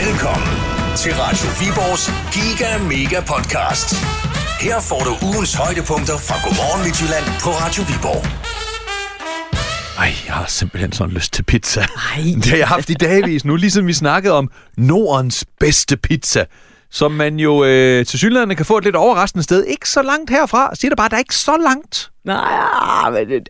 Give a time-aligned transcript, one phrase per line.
[0.00, 0.54] Velkommen
[0.96, 2.04] til Radio Viborgs
[2.34, 3.88] Giga Mega Podcast.
[4.60, 8.22] Her får du ugens højdepunkter fra Godmorgen Midtjylland på Radio Viborg.
[9.98, 11.80] Ej, jeg har simpelthen sådan lyst til pizza.
[11.80, 12.22] Ej.
[12.42, 16.44] Det har jeg haft i dagvis nu, ligesom vi snakkede om Nordens bedste pizza.
[16.90, 19.64] Som man jo øh, til synligheden kan få et lidt overraskende sted.
[19.64, 20.74] Ikke så langt herfra.
[20.74, 22.10] Siger det bare, der er ikke så langt.
[22.24, 23.48] Nej, men det-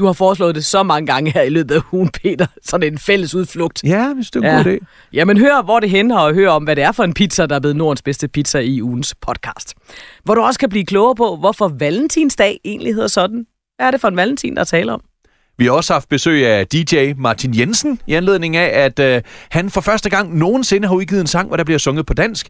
[0.00, 2.46] du har foreslået det så mange gange her i løbet af ugen, Peter.
[2.64, 3.80] Sådan en fælles udflugt.
[3.84, 4.86] Ja, hvis det er en god idé.
[5.12, 7.54] Jamen hør, hvor det hænder, og hør om, hvad det er for en pizza, der
[7.54, 9.74] er blevet Nordens bedste pizza i ugens podcast.
[10.24, 13.46] Hvor du også kan blive klogere på, hvorfor valentinsdag egentlig hedder sådan.
[13.76, 15.00] Hvad er det for en valentin, der taler om?
[15.58, 19.70] Vi har også haft besøg af DJ Martin Jensen, i anledning af, at øh, han
[19.70, 22.48] for første gang nogensinde har udgivet en sang, hvor der bliver sunget på dansk.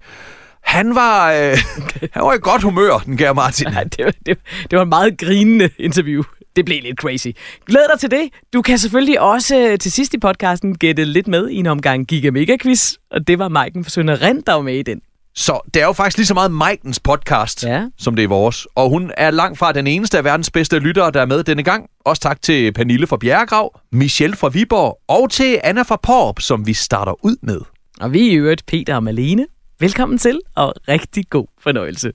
[0.62, 1.56] Han var, øh,
[2.12, 3.66] han var i godt humør, den kære Martin.
[3.73, 4.38] Nej, det, var- det,
[4.70, 6.23] det var en meget grinende interview.
[6.56, 7.27] Det blev lidt crazy.
[7.66, 8.28] Glæd dig til det.
[8.52, 12.06] Du kan selvfølgelig også øh, til sidst i podcasten gætte lidt med i en omgang
[12.06, 15.01] Giga Mega Quiz, og det var Maiken for Sønder Rent, der var med i den.
[15.34, 17.84] Så det er jo faktisk lige så meget Maikens podcast, Ja.
[17.98, 18.66] som det er vores.
[18.74, 21.62] Og hun er langt fra den eneste af verdens bedste lyttere, der er med denne
[21.62, 21.87] gang.
[22.04, 26.66] Også tak til Pernille fra Bjerregrav, Michelle fra Viborg og til Anna fra Porp, som
[26.66, 27.60] vi starter ud med.
[28.01, 29.46] Og vi er i øvrigt Peter og Malene.
[29.80, 32.12] Velkommen til, og rigtig god fornøjelse.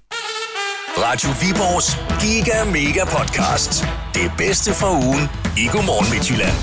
[0.97, 3.85] Radio Viborgs Giga Mega Podcast.
[4.13, 6.55] Det bedste fra ugen i Godmorgen Midtjylland.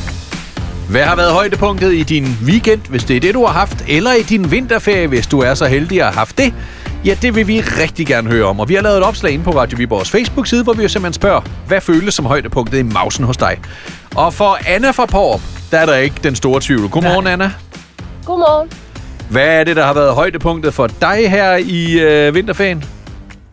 [0.91, 4.13] Hvad har været højdepunktet i din weekend, hvis det er det, du har haft, eller
[4.13, 6.55] i din vinterferie, hvis du er så heldig at have haft det?
[7.05, 9.45] Ja, det vil vi rigtig gerne høre om, og vi har lavet et opslag inde
[9.45, 13.25] på Radio Viborgs Facebook-side, hvor vi jo simpelthen spørger, hvad føles som højdepunktet i mausen
[13.25, 13.59] hos dig?
[14.15, 16.89] Og for Anna fra Porp, der er der ikke den store tvivl.
[16.89, 17.53] Godmorgen, Anna.
[18.25, 18.71] Godmorgen.
[19.31, 22.85] Hvad er det, der har været højdepunktet for dig her i øh, vinterferien?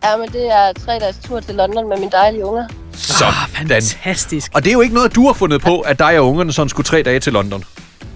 [0.04, 2.66] Ja, men det er tre dages tur til London med min dejlige unger.
[2.92, 3.32] Sådan.
[3.48, 4.50] Fantastisk.
[4.54, 6.68] Og det er jo ikke noget, du har fundet på, at dig og ungerne sådan
[6.68, 7.64] skulle tre dage til London.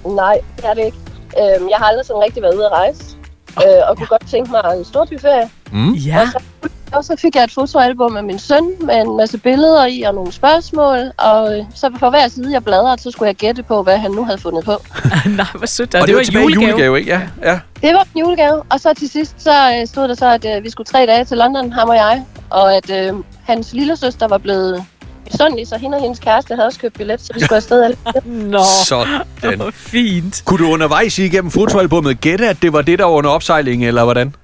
[0.07, 0.99] Nej, det er det ikke.
[1.39, 3.14] Øhm, jeg har aldrig sådan rigtig været ude at rejse.
[3.59, 5.51] Øh, og kunne godt tænke mig en stor byferie.
[5.95, 9.39] Ja, Og, så, og så fik jeg et fotoalbum med min søn med en masse
[9.39, 10.99] billeder i og nogle spørgsmål.
[11.19, 14.11] Og øh, så for hver side, jeg bladrede, så skulle jeg gætte på, hvad han
[14.11, 14.73] nu havde fundet på.
[15.37, 15.95] nej, hvor sødt.
[15.95, 16.71] Og, Og det, var var tilbage i julegave.
[16.71, 17.11] julegave, ikke?
[17.11, 17.21] Ja,
[17.53, 17.61] ja.
[17.83, 18.63] Det var en julegave.
[18.71, 19.51] Og så til sidst, så
[19.81, 22.25] øh, stod der så, at øh, vi skulle tre dage til London, ham og jeg.
[22.51, 23.13] Og at øh,
[23.45, 24.85] hans lille søster var blevet
[25.33, 27.97] misundelig, så hende og hendes kæreste havde også købt billet, så vi skulle afsted alle.
[28.51, 29.57] Nå, Sådan.
[29.57, 30.43] hvor fint.
[30.45, 34.05] Kunne du undervejs igennem fotoalbummet gætte, at det var det, der var under opsejling, eller
[34.05, 34.35] hvordan?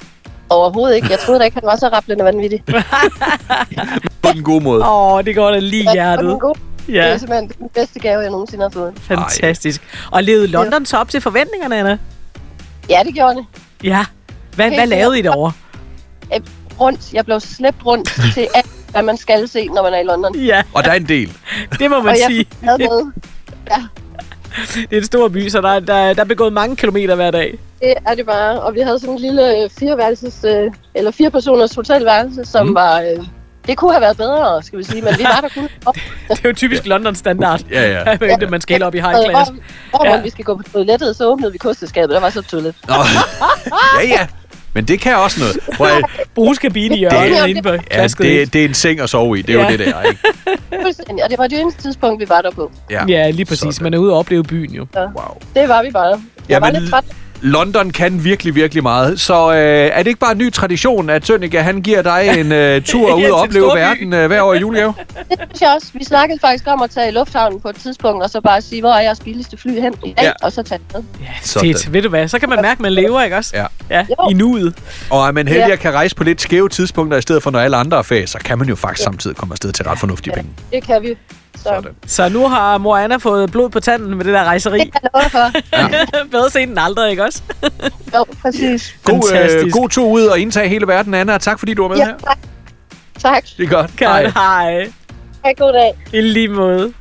[0.48, 1.08] Overhovedet ikke.
[1.10, 2.62] Jeg troede da ikke, han var så rablende vanvittig.
[4.22, 4.82] På den gode måde.
[4.82, 6.30] Åh, oh, det går da lige i Og hjertet.
[6.30, 8.92] den gode- Det er Ja, simpelthen den bedste gave, jeg nogensinde har fået.
[9.00, 9.82] fantastisk.
[10.10, 11.98] Og levede London så op til forventningerne, Anna?
[12.88, 13.44] Ja, det gjorde det.
[13.84, 14.04] Ja.
[14.54, 15.52] Hvad, Helt hvad lavede I derovre?
[16.80, 17.12] Rundt.
[17.12, 20.36] Jeg blev slæbt rundt til alt, hvad man skal se, når man er i London.
[20.36, 21.36] Ja, Og der er en del.
[21.78, 22.46] det må man Og jeg sige.
[22.62, 23.12] havde med.
[24.74, 27.58] Det er en stor by, så der, der, der er begået mange kilometer hver dag.
[27.80, 28.60] Det er det bare.
[28.60, 32.70] Og vi havde sådan en lille øh, fireværelses, øh, eller fire personers hotelværelse, som Mm.
[32.70, 32.74] mm.
[32.74, 33.00] var...
[33.00, 33.24] Øh,
[33.66, 35.94] det kunne have været bedre, skal vi sige, men vi var der kun op.
[36.30, 37.60] Det er jo typisk London-standard.
[37.70, 38.16] Ja, ja.
[38.16, 38.48] Hvad ja.
[38.48, 39.50] man skal op i high class.
[39.50, 40.14] hvor, hvor Ja.
[40.16, 40.22] ja.
[40.22, 42.10] vi skal gå på toilettet, så åbnede vi kosteskabet.
[42.14, 42.74] Der var så et toilet.
[42.88, 42.94] Ja,
[44.06, 44.26] ja.
[44.74, 45.58] Men det kan også noget.
[45.76, 46.04] Prøv at,
[46.34, 49.42] Brugskabine i Det- hjørnet inde på ja, det, det er en seng at sove i.
[49.42, 49.64] Det er Ja.
[49.64, 50.20] jo det der, ikke?
[50.82, 51.24] Fuldstændig.
[51.24, 52.72] Og det var det eneste tidspunkt, vi var der på.
[52.90, 53.04] Ja.
[53.08, 53.60] Ja, lige præcis.
[53.60, 53.82] Sådan.
[53.82, 54.86] Man er ude og opleve byen jo.
[54.96, 55.06] Wow.
[55.54, 56.06] Det var vi bare.
[56.08, 57.04] Jeg Ja, var men- lidt træt.
[57.42, 59.20] London kan virkelig, virkelig meget.
[59.20, 62.52] Så øh, er det ikke bare en ny tradition, at Sønneke, han giver dig en
[62.52, 64.94] øh, tur Ja, ud og opleve verden øh, hver år i julegave?
[65.30, 65.88] Det synes jeg også.
[65.94, 68.80] Vi snakkede faktisk om at tage i lufthavnen på et tidspunkt, og så bare sige,
[68.82, 70.26] hvor er jeres billigste fly hen i dag, Ja.
[70.26, 70.32] ja.
[70.42, 71.02] og så tage med.
[71.20, 71.74] Ja, Sådan.
[71.74, 71.92] fedt.
[71.92, 72.28] Ved du hvad?
[72.28, 73.56] Så kan man mærke, at man lever, ikke også?
[73.56, 73.66] Ja.
[73.90, 74.74] Ja, i nuet.
[75.10, 75.72] Og er man heldig Ja.
[75.72, 78.26] at kan rejse på lidt skæve tidspunkter, i stedet for når alle andre er ferie,
[78.26, 80.50] så kan man jo faktisk samtidig komme afsted til ret fornuftige penge.
[80.72, 81.16] Det kan vi.
[81.62, 81.90] Så Sådan.
[82.06, 84.78] Så nu har mor Anna fået blod på tanden med det der rejseri.
[84.78, 85.50] det kan jeg for.
[86.30, 87.42] Bedre sent end aldrig, ikke også?
[88.14, 88.94] Jo, præcis.
[89.04, 89.22] God,
[89.64, 91.34] øh, god tur ud og indtage hele verden, Anna.
[91.34, 92.14] og Tak fordi du var med Ja, her.
[92.26, 92.38] tak.
[93.22, 93.44] Tak.
[93.56, 93.90] Det er godt.
[93.98, 94.90] Godt, hej.
[95.44, 95.92] Ha' god dag.
[96.12, 96.92] I lige måde.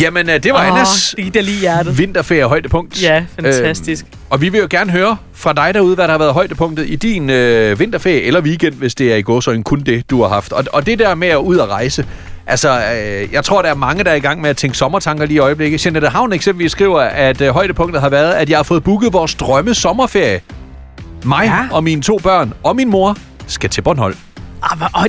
[0.00, 1.98] Jamen, øh, det var Åh, Annas det lige hjertet.
[1.98, 3.02] vinterferie højdepunkt.
[3.02, 4.04] Ja, fantastisk.
[4.04, 6.88] Øhm, og vi vil jo gerne høre fra dig derude, hvad der har været højdepunktet
[6.90, 10.28] i din øh, vinterferie eller weekend, hvis det er i gåsøjne kun det, du har
[10.28, 10.52] haft.
[10.52, 12.06] Og, og det der med at ud og rejse,
[12.46, 15.26] altså, øh, jeg tror, der er mange, der er i gang med at tænke sommertanker
[15.26, 15.86] lige i øjeblikket.
[15.86, 19.34] Jeanette Havn eksempelvis skriver, at øh, højdepunktet har været, at jeg har fået booket vores
[19.34, 20.40] drømme sommerferie.
[21.24, 21.58] Mig Ja.
[21.76, 23.16] og mine to børn og min mor
[23.46, 24.16] skal til Bornholm.
[24.62, 25.06] Ah, hvor,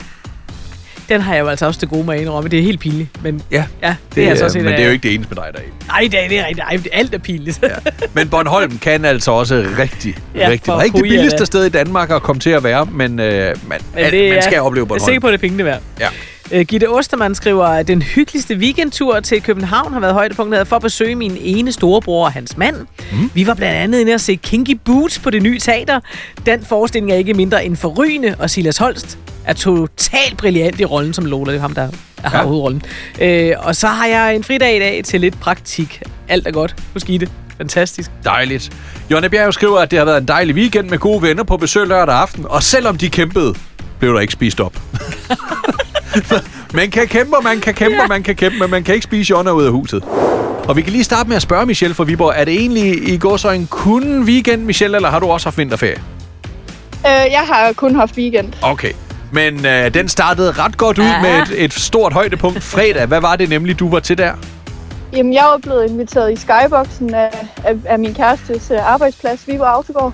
[1.10, 2.50] den har jeg jo altså også til gode med at indrømme.
[2.50, 3.24] Det er helt pinligt.
[3.24, 5.36] Men Ja, ja, det, er altså også et men det er jo ikke det eneste
[5.36, 5.64] med dig, der er.
[5.88, 6.68] Nej, det er, det er rigtigt.
[6.94, 7.60] Ej, alt er pinligt.
[7.64, 7.70] Ja.
[8.14, 10.66] Men Bornholm kan altså også rigtig, Ja, rigtig.
[10.74, 11.46] Det er ikke det billigste da.
[11.46, 14.38] sted i Danmark at komme til at være, men, øh, man, Men man, det man
[14.38, 15.06] er- skal opleve Jeg er Bornholm.
[15.06, 15.82] sikker på, at det er pengene værd.
[16.00, 16.08] Ja.
[16.52, 20.82] Øh, Gitte Ostermann skriver, at den hyggeligste weekendtur til København har været højdepunktet for at
[20.82, 22.76] besøge min ene storebror og hans mand.
[23.12, 23.32] Mm.
[23.34, 26.00] Vi var blandt andet inde og se Kinky Boots på det nye teater.
[26.46, 31.14] Den forestilling er ikke mindre end forrygende, og Silas Holst er totalt brilliant i rollen
[31.14, 31.52] som Lola.
[31.52, 31.90] Det er ham, der
[32.24, 32.44] har ja.
[32.44, 32.82] hovedrollen.
[33.22, 36.02] Øh, og så har jeg en fridag i dag til lidt praktik.
[36.28, 37.30] Alt er godt hos Gitte.
[37.58, 38.12] Fantastisk.
[38.24, 38.72] Dejligt.
[39.12, 41.88] Jonne Bjerg skriver, at det har været en dejlig weekend med gode venner på besøg
[41.88, 43.54] lørdag aften, og selvom de kæmpede,
[44.00, 44.74] blev der ikke spist op.
[46.74, 49.04] man kan kæmpe, og man kan kæmpe, og man kan kæmpe, men man kan ikke
[49.04, 50.04] spise Jonna ud af huset.
[50.68, 52.34] Og vi kan lige starte med at spørge Michelle fra Viborg.
[52.36, 55.58] Er det egentlig i går så en kun weekend, Michelle, eller har du også haft
[55.58, 56.02] vinterferie?
[57.06, 58.54] Øh, jeg har kun haft weekend.
[58.62, 58.92] Okay.
[59.32, 61.22] Men øh, den startede ret godt ud Ja.
[61.22, 63.06] med et, et stort højdepunkt fredag.
[63.06, 64.32] Hvad var det nemlig, du var til der?
[65.14, 67.30] Jamen, jeg var blevet inviteret i skyboxen af,
[67.64, 70.14] af, af min kærestes øh, arbejdsplads, Viborg Autogård.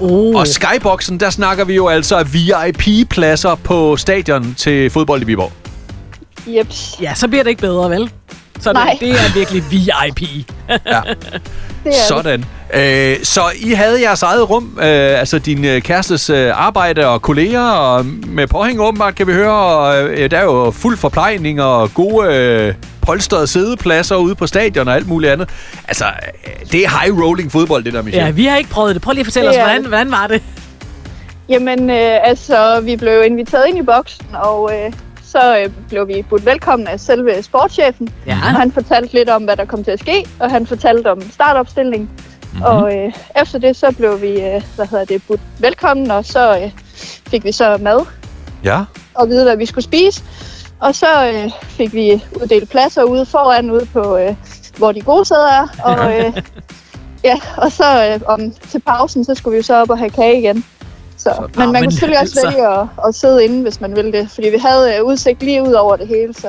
[0.00, 0.34] Oh.
[0.36, 5.52] Og Skyboxen, der snakker vi jo altså VIP-pladser på stadion til fodbold i Viborg.
[6.46, 8.10] Jeps, Ja, så bliver det ikke bedre, vel?
[8.60, 8.96] Så det, Nej.
[9.00, 10.20] det er virkelig VIP.
[11.86, 12.06] Ja.
[12.08, 12.44] Sådan.
[12.74, 17.22] Øh, så I havde jeres eget rum, øh, altså din øh, kærestes øh, arbejde og
[17.22, 21.62] kolleger, og med påhæng åbenbart kan vi høre, og øh, der er jo fuld forplejning
[21.62, 25.48] og gode øh, polstrede sædepladser ude på stadion og alt muligt andet.
[25.88, 26.04] Altså,
[26.72, 28.26] det er high rolling fodbold, det der, Michelle.
[28.26, 29.02] Ja, vi har ikke prøvet det.
[29.02, 29.88] Prøv lige at fortælle Det os, hvordan, det.
[29.88, 30.42] hvordan var det?
[31.48, 34.92] Jamen, øh, altså, vi blev inviteret ind i boksen, og øh,
[35.24, 38.08] så øh, blev vi budt velkommen af selve sportschefen.
[38.26, 38.32] Ja.
[38.32, 41.30] Og han fortalte lidt om, hvad der kom til at ske, og han fortalte om
[41.30, 42.10] startopstillingen.
[42.52, 42.62] Mm-hmm.
[42.62, 43.12] Og øh,
[43.42, 46.70] efter det, så blev vi, øh, hvad hedder det, budt velkommen, og så øh,
[47.30, 48.00] fik vi så mad
[48.64, 48.84] ja.
[49.14, 50.22] og vide, hvad vi skulle spise.
[50.80, 54.34] Og så øh, fik vi uddelt pladser ude foran, ude på, øh,
[54.78, 55.66] hvor de gode sæder er.
[55.84, 56.42] Og, øh,
[57.24, 60.10] ja, og så øh, om, til pausen, så skulle vi jo så op og have
[60.10, 60.64] kage igen.
[61.16, 62.58] Så, Ah, men man men kunne selvfølgelig også altså.
[62.58, 64.30] vælge at, at sidde inde, hvis man ville det.
[64.30, 66.48] Fordi vi havde øh, udsigt lige ud over det hele, så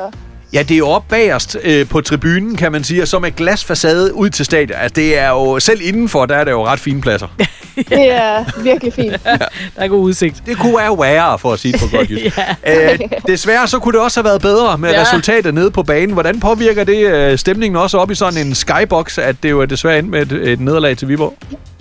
[0.56, 4.14] Ja, det er jo bagerst øh, på tribunen, kan man sige, og så med glasfacade
[4.14, 4.80] ud til stadion.
[4.82, 7.28] Altså, det er jo, selv indenfor, der er det jo ret fine pladser.
[7.76, 9.24] det er virkelig fint.
[9.76, 10.44] Der er god udsigt.
[10.46, 12.38] Det kunne være værre, for at sige det på godt jysk.
[12.66, 12.94] Ja.
[12.94, 14.96] øh, desværre så kunne det også have været bedre med ja.
[14.96, 15.02] Ja.
[15.02, 16.14] resultatet nede på banen.
[16.14, 19.66] Hvordan påvirker det øh, stemningen også op i sådan en skybox, at det jo er
[19.66, 21.34] desværre endte med et, et nederlag til Viborg?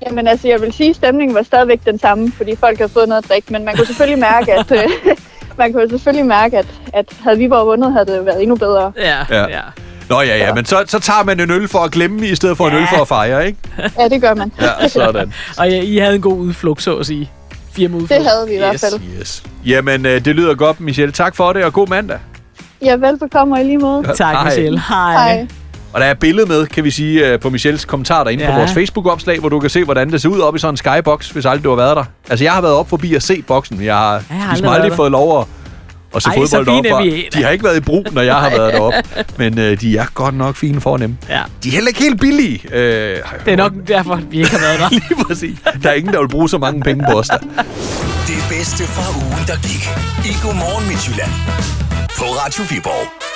[0.06, 3.08] Jamen altså, jeg vil sige, at stemningen var stadigvæk den samme, fordi folk havde fået
[3.08, 3.52] noget at drikke.
[3.52, 5.16] Men man kunne selvfølgelig mærke, at, øh,
[5.58, 8.92] man kunne selvfølgelig mærke, at, at havde Viborg vundet, havde det været endnu bedre.
[8.96, 9.48] Ja, Ja.
[9.48, 9.60] ja.
[10.08, 12.56] Nå ja, ja, men så, så tager man en øl for at glemme, i stedet
[12.56, 12.80] for en Ja.
[12.80, 13.58] øl for at fejre, ikke?
[13.98, 14.52] Ja, det gør man.
[14.60, 15.32] Ja, sådan.
[15.58, 17.30] Og ja, I havde en god udflugt, så at sige.
[17.72, 18.20] Firma udflugt.
[18.20, 18.80] Det havde vi i hvert Yes.
[18.80, 19.00] fald.
[19.20, 19.42] Yes.
[19.66, 21.12] Jamen, øh, det lyder godt, Michelle.
[21.12, 22.18] Tak for det, og god mandag.
[22.82, 24.02] Ja, velbekomme og i lige måde.
[24.16, 24.44] Tak, Hej.
[24.44, 24.80] Michelle.
[24.88, 25.12] Hej.
[25.12, 25.46] Hej.
[25.94, 28.50] Og der er et billede med, kan vi sige, øh, på Michelles kommentar derinde ja.
[28.50, 30.76] på vores Facebook-opslag, hvor du kan se, hvordan det ser ud op i sådan en
[30.76, 32.04] skybox, hvis aldrig du har været der.
[32.30, 33.84] Altså, jeg har været op forbi at se boksen.
[33.84, 34.96] Jeg har, Jeg har ligesom aldrig der.
[34.96, 35.46] fået lov at,
[36.16, 37.24] at se Ej, så fodbold er deroppe.
[37.34, 38.98] De har ikke været i brug, når jeg har været deroppe.
[39.38, 41.16] Men øh, de er godt nok fine for dem.
[41.28, 41.42] Ja.
[41.64, 42.60] De er heller ikke helt billige.
[42.72, 44.88] Øh, Det er nok derfor, vi ikke har været der.
[45.08, 45.58] Lige præcis.
[45.82, 47.38] Der er ingen, der vil bruge så mange penge på os der.
[47.38, 49.88] Det bedste fra ugen, der gik.
[50.30, 51.30] I Godmorgen Midtjylland.
[52.18, 53.33] På Radio Viborg.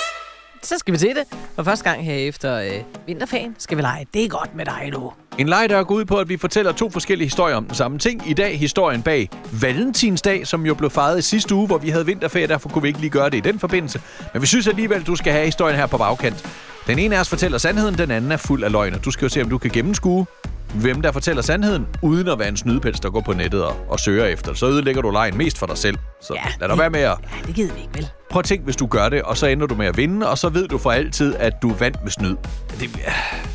[0.69, 1.23] Så skal vi til det.
[1.55, 2.71] For første gang her efter øh,
[3.07, 4.07] vinterferien skal vi lege.
[4.13, 5.11] Det er godt med dig nu.
[5.37, 7.99] En leg, der går ud på, at vi fortæller to forskellige historier om den samme
[7.99, 8.29] ting.
[8.29, 9.29] I dag historien bag
[9.61, 12.87] Valentinsdag, som jo blev fejret i sidste uge, hvor vi havde vinterferie, derfor kunne vi
[12.87, 14.01] ikke lige gøre det i den forbindelse.
[14.33, 16.45] Men vi synes alligevel, du skal have historien her på bagkant.
[16.87, 18.93] Den ene af os fortæller sandheden, den anden er fuld af løgn.
[18.93, 20.25] Og Du skal jo se, om du kan gennemskue,
[20.73, 23.99] hvem der fortæller sandheden, uden at være en snydepels, der går på nettet og, og
[23.99, 24.53] søger efter.
[24.53, 25.97] Så ødelægger du lejen mest for dig selv.
[26.21, 27.05] Så Ja, lad dig være med at...
[27.23, 28.07] Ja, det gider vi ikke, vel?
[28.29, 30.37] Prøv at tænk, hvis du gør det, og så ender du med at vinde, og
[30.37, 32.35] så ved du for altid, at du vandt med snyd.
[32.79, 32.89] Det,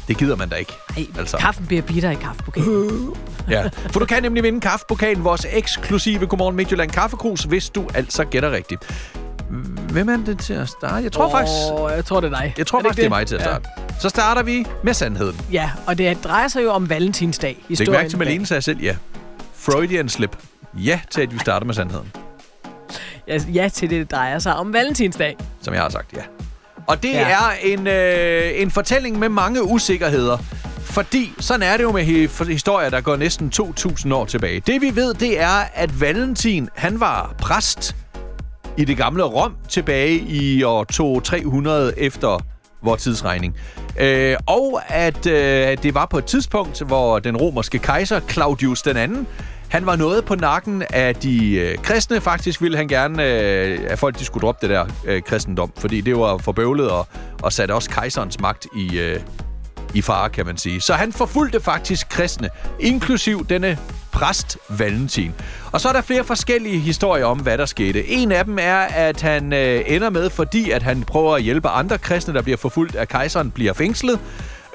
[0.08, 0.72] det gider man da ikke.
[0.96, 1.36] Ej, Altså.
[1.36, 3.14] kaffen bliver bitter i kaffepokalen.
[3.50, 8.24] Ja, for du kan nemlig vinde kaffepokalen, vores eksklusive Godmorgen Midtjylland kaffekrus, hvis du altså
[8.24, 9.14] gætter rigtigt.
[9.92, 10.94] Hvem er det til at starte?
[10.94, 11.30] Jeg tror oh.
[11.30, 12.54] faktisk, jeg tror, det er dig.
[12.58, 13.68] jeg tror Er faktisk, det er ikke mig til at starte.
[14.00, 15.40] Så starter vi med sandheden.
[15.52, 15.62] Ja.
[15.62, 17.64] ja, og det drejer sig jo om Valentinsdag.
[17.68, 18.96] Læg mærke til, Malene sagde selv ja.
[19.54, 20.36] Freudian slip.
[20.74, 22.12] Ja til, at vi starter med sandheden.
[23.28, 25.36] Ja, ja til det, det drejer sig om Valentinsdag.
[25.60, 26.22] Som jeg har sagt, ja.
[26.86, 27.28] Og det ja.
[27.28, 27.28] Ja.
[27.28, 30.38] er en, øh, en fortælling med mange usikkerheder.
[30.80, 32.04] Fordi sådan er det jo med
[32.46, 34.60] historier, der går næsten 2.000 år tilbage.
[34.60, 37.96] Det vi ved, det er, at Valentin, han var præst
[38.76, 42.38] i det gamle Rom tilbage i år 2300 efter
[42.82, 43.56] vores tidsregning.
[44.00, 48.96] Øh, og at øh, det var på et tidspunkt, hvor den romerske kejser Claudius den
[48.96, 49.26] anden,
[49.68, 52.20] han var noget på nakken af de øh, kristne.
[52.20, 56.00] Faktisk ville han gerne, øh, at folk de skulle droppe det der øh, kristendom, fordi
[56.00, 57.06] det var forbøvlet og,
[57.42, 59.20] og satte også kejserens magt i, øh,
[59.94, 60.80] i fare, kan man sige.
[60.80, 62.48] Så han forfulgte faktisk kristne,
[62.80, 63.78] inklusiv denne
[64.12, 65.34] præst Valentin.
[65.74, 68.08] Og så er der flere forskellige historier om, hvad der skete.
[68.08, 71.68] En af dem er, at han øh, ender med, fordi at han prøver at hjælpe
[71.68, 74.20] andre kristne, der bliver forfulgt af kejseren, bliver fængslet.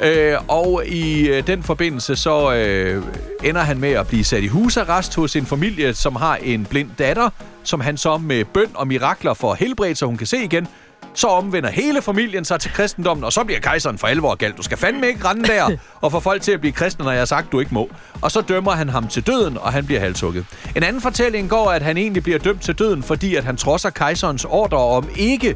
[0.02, 3.04] Øh, og i øh, den forbindelse så øh,
[3.44, 6.90] ender han med at blive sat i husarrest hos en familie, som har en blind
[7.00, 7.30] datter,
[7.64, 10.68] som han så med bøn og mirakler får helbredt, så hun kan se igen.
[11.14, 14.58] Så omvender hele familien sig til kristendommen, og så bliver kejseren for alvor galt.
[14.58, 15.70] Du skal fandme ikke rende der
[16.02, 17.90] og få folk til at blive kristne, når jeg har sagt, du ikke må.
[18.22, 20.46] Og så dømmer han ham til døden, og han bliver halshugget.
[20.76, 23.90] En anden fortælling går, at han egentlig bliver dømt til døden, fordi at han trodser
[23.90, 25.56] kejserens ordre om ikke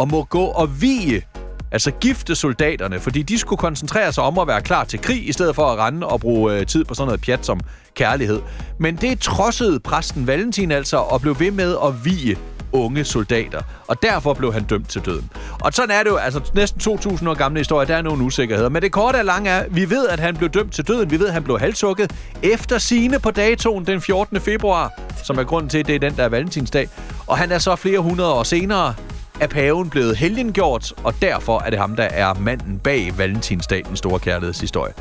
[0.00, 1.26] at må gå og vige
[1.74, 5.32] altså gifte soldaterne, fordi de skulle koncentrere sig om at være klar til krig, i
[5.32, 7.60] stedet for at rende og bruge øh, tid på sådan noget pjat som
[7.94, 8.40] kærlighed.
[8.80, 12.38] Men det trodsede præsten Valentin altså, og blev ved med at vige
[12.74, 13.62] unge soldater.
[13.86, 15.30] Og derfor blev han dømt til døden.
[15.60, 18.68] Og sådan er det jo, altså næsten 2.000 år gamle historie, der er nogle usikkerheder.
[18.68, 21.10] Men det korte og lange er, vi ved, at han blev dømt til døden.
[21.10, 22.12] Vi ved, at han blev halshugget
[22.42, 24.40] efter sine på datoen den 14.
[24.40, 24.92] februar,
[25.24, 26.88] som er grunden til, at det er den, der er valentinsdag.
[27.26, 28.94] Og han er så flere hundrede år senere
[29.40, 33.96] er paven blevet helgengjort, og derfor er det ham, der er manden bag Valentinsdag, den
[33.96, 34.92] store kærlighedshistorie.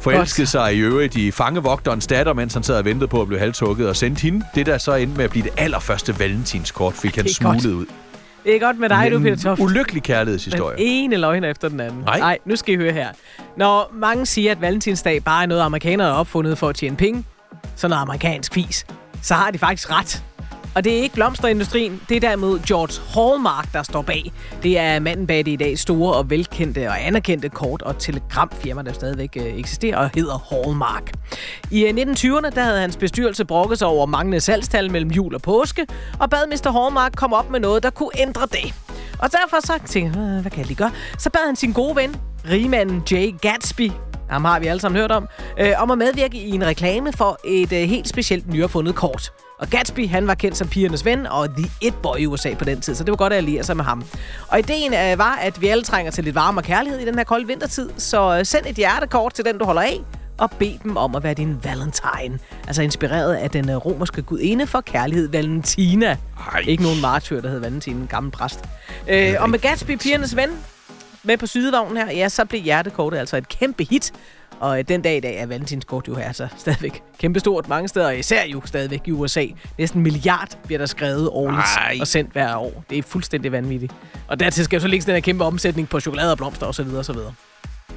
[0.00, 3.40] Forelskede sig i øvrigt i fangevogterens datter, mens han sad og ventede på at blive
[3.40, 7.16] halshugget, og sendte hende det, der så endte med at blive det allerførste valentinskort, fik
[7.16, 7.34] han godt.
[7.34, 7.86] smuglet ud.
[8.44, 9.60] Det er godt med dig, du, Peter Toft.
[9.60, 10.76] ulykkelig kærlighedshistorie.
[10.76, 12.00] Den ene løgn efter den anden.
[12.00, 12.18] Nej.
[12.18, 13.08] Nej, nu skal I høre her.
[13.56, 17.24] Når mange siger, at valentinsdag bare er noget, amerikanere har opfundet for at tjene penge,
[17.76, 18.86] sådan noget amerikansk fis,
[19.22, 20.22] så har de faktisk ret.
[20.74, 24.32] Og det er ikke blomsterindustrien, det er derimod George Hallmark, der står bag.
[24.62, 28.82] Det er manden bag det i dag store og velkendte og anerkendte kort- og telegramfirma,
[28.82, 31.12] der stadigvæk øh, eksisterer og hedder Hallmark.
[31.70, 35.42] I øh, 1920'erne der havde hans bestyrelse brokket sig over manglende salgstal mellem jul og
[35.42, 35.86] påske,
[36.18, 36.82] og bad Mr.
[36.82, 38.74] Hallmark komme op med noget, der kunne ændre det.
[39.18, 40.92] Og derfor så tænkte jeg, hvad kan jeg lige gøre?
[41.18, 42.16] Så bad han sin gode ven,
[42.50, 43.90] rigmanden Jay Gatsby,
[44.30, 47.38] ham har vi alle sammen hørt om, øh, om at medvirke i en reklame for
[47.44, 49.32] et øh, helt specielt nyopfundet kort.
[49.60, 52.64] Og Gatsby, han var kendt som pigernes ven og The It Boy i USA på
[52.64, 54.04] den tid, så det var godt at alliere sig med ham.
[54.48, 57.14] Og ideen øh, var, at vi alle trænger til lidt varme og kærlighed i den
[57.14, 60.00] her kolde vintertid, så øh, send et hjertekort til den, du holder af,
[60.38, 62.38] og bed dem om at være din valentine.
[62.66, 66.16] Altså inspireret af den øh, romerske gudinde for kærlighed, Valentina.
[66.52, 66.64] Ej.
[66.66, 68.60] Ikke nogen martyr, der hed Valentin, en gammel præst.
[69.08, 70.50] Øh, og med Gatsby, pigernes ven,
[71.22, 74.12] med på sydevognen her, ja, så blev hjertekortet altså et kæmpe hit.
[74.60, 78.18] Og øh, den dag i dag er valentinskort jo altså stadigvæk kæmpestort mange steder, og
[78.18, 79.44] især jo stadigvæk i USA.
[79.78, 81.98] Næsten en milliard bliver der skrevet årligt Ej.
[82.00, 82.84] og sendt hver år.
[82.90, 83.92] Det er fuldstændig vanvittigt.
[84.28, 86.86] Og dertil skal jo så ligge den her kæmpe omsætning på chokolade og blomster osv.
[86.98, 87.16] osv.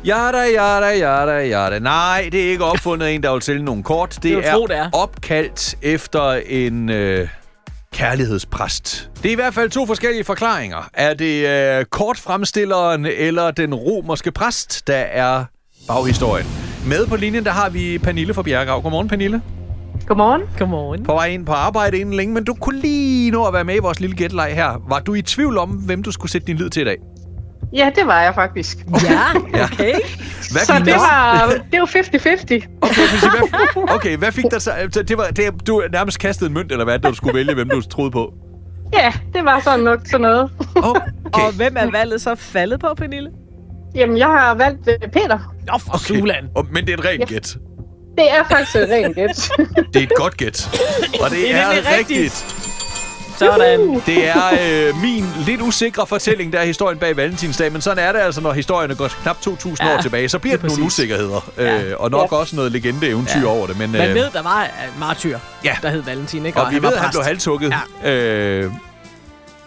[0.05, 1.79] Jada, jada, jada, jada.
[1.79, 4.19] Nej, det er ikke opfundet en, der vil sælge nogle kort.
[4.23, 4.89] Det, vil er, tro, det er.
[4.93, 7.27] opkaldt efter en øh,
[7.93, 9.09] kærlighedspræst.
[9.23, 10.89] Det er i hvert fald to forskellige forklaringer.
[10.93, 15.45] Er det øh, kortfremstilleren eller den romerske præst, der er
[15.87, 16.45] baghistorien?
[16.87, 18.83] Med på linjen, der har vi Pernille fra Bjerregaard.
[18.83, 19.41] Godmorgen, Pernille.
[20.07, 20.41] Godmorgen.
[20.59, 21.03] Godmorgen.
[21.03, 23.75] På vej ind på arbejde inden længe, men du kunne lige nå at være med
[23.75, 24.83] i vores lille gætleg her.
[24.89, 26.97] Var du i tvivl om, hvem du skulle sætte din lid til i dag?
[27.73, 28.77] Ja, det var jeg faktisk.
[29.03, 29.19] Ja,
[29.63, 29.93] okay.
[30.51, 32.67] Hvad Så det var, det var 50-50.
[32.81, 34.71] Okay, hvad, okay, hvad fik dig så?
[34.93, 37.53] så Det var, det, du nærmest kastede en mønt, eller hvad, da du skulle vælge,
[37.53, 38.33] hvem du troede på?
[38.93, 40.51] Ja, det var sådan nok sådan noget.
[40.75, 41.01] Okay.
[41.33, 43.29] Og hvem er valget så faldet på, Pernille?
[43.95, 45.39] Jamen, jeg har valgt øh, Peter.
[45.67, 46.05] Nå, for okay.
[46.19, 46.45] Suland.
[46.55, 47.25] Og, men det er et rent Ja.
[47.25, 47.57] gæt.
[48.17, 49.49] Det er faktisk et rent gæt.
[49.93, 50.69] Det er et godt gæt.
[51.21, 52.19] Og det, Det er er, nemlig rigtigt.
[52.19, 52.45] rigtigt.
[53.37, 54.01] Sådan.
[54.05, 58.11] Det er øh, min lidt usikre fortælling, der er historien bag Valentinsdag, men sådan er
[58.11, 60.29] det altså, når historierne går knap 2.000 Ja, år tilbage.
[60.29, 60.99] Så bliver lige det nogle præcis.
[60.99, 61.83] usikkerheder, Ja.
[61.83, 63.45] øh, og nok også noget legende-eventyr Ja.
[63.47, 63.77] over det.
[63.79, 65.75] Men, Man øh, ved, der var en martyr, Ja.
[65.81, 66.59] der hed Valentin, ikke?
[66.61, 67.17] og vi han ved, var at han præst.
[67.17, 67.73] blev halshugget.
[68.05, 68.71] Øh,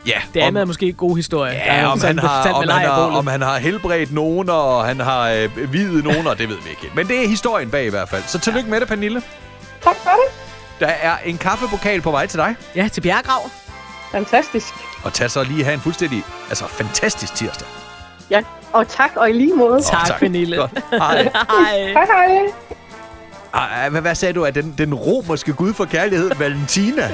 [0.06, 1.52] ja, Det om- andet er måske en god historie.
[1.52, 4.50] Der er Ja, jo om han, har, om, han har, om han har helbredt nogen,
[4.50, 6.90] og han har øh, videt nogen, og det ved vi ikke.
[6.94, 8.22] Men det er historien bag i hvert fald.
[8.26, 9.22] Så tillykke med det, Pernille.
[9.84, 10.40] tak for det.
[10.80, 12.54] Der er en kaffepokal på vej til dig.
[12.76, 13.50] Ja, til Bjergrav.
[14.12, 14.74] Fantastisk.
[15.04, 17.68] Og tag så lige have en fuldstændig, altså fantastisk tirsdag.
[18.30, 18.40] Ja,
[18.72, 19.82] og tak og i lige måde.
[19.82, 20.18] Tak, tak.
[20.20, 20.56] Pernille.
[20.56, 20.70] Godt.
[20.90, 21.22] Hej.
[21.22, 21.92] Hej.
[21.92, 22.38] Hej, hej.
[23.54, 24.44] Ej, hvad, hvad sagde du?
[24.44, 27.10] At den, den romerske gud for kærlighed, Valentina?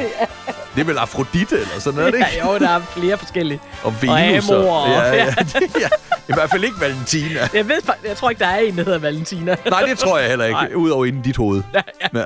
[0.74, 2.26] Det er vel Afrodite eller sådan noget, ikke?
[2.36, 3.60] Ja, jo, der er flere forskellige.
[3.84, 4.50] Og Venus.
[4.50, 5.24] Amor, og- ja, ja,
[5.80, 5.88] ja,
[6.28, 7.48] I hvert fald ikke Valentina.
[7.54, 7.76] Jeg ved,
[8.08, 9.56] jeg tror ikke, der er en, der hedder Valentina.
[9.70, 10.64] Nej, det tror jeg heller Nej.
[10.64, 10.76] ikke.
[10.76, 11.62] Udover inden dit hoved.
[11.74, 11.80] Ja,
[12.14, 12.18] ja.
[12.20, 12.24] Ja.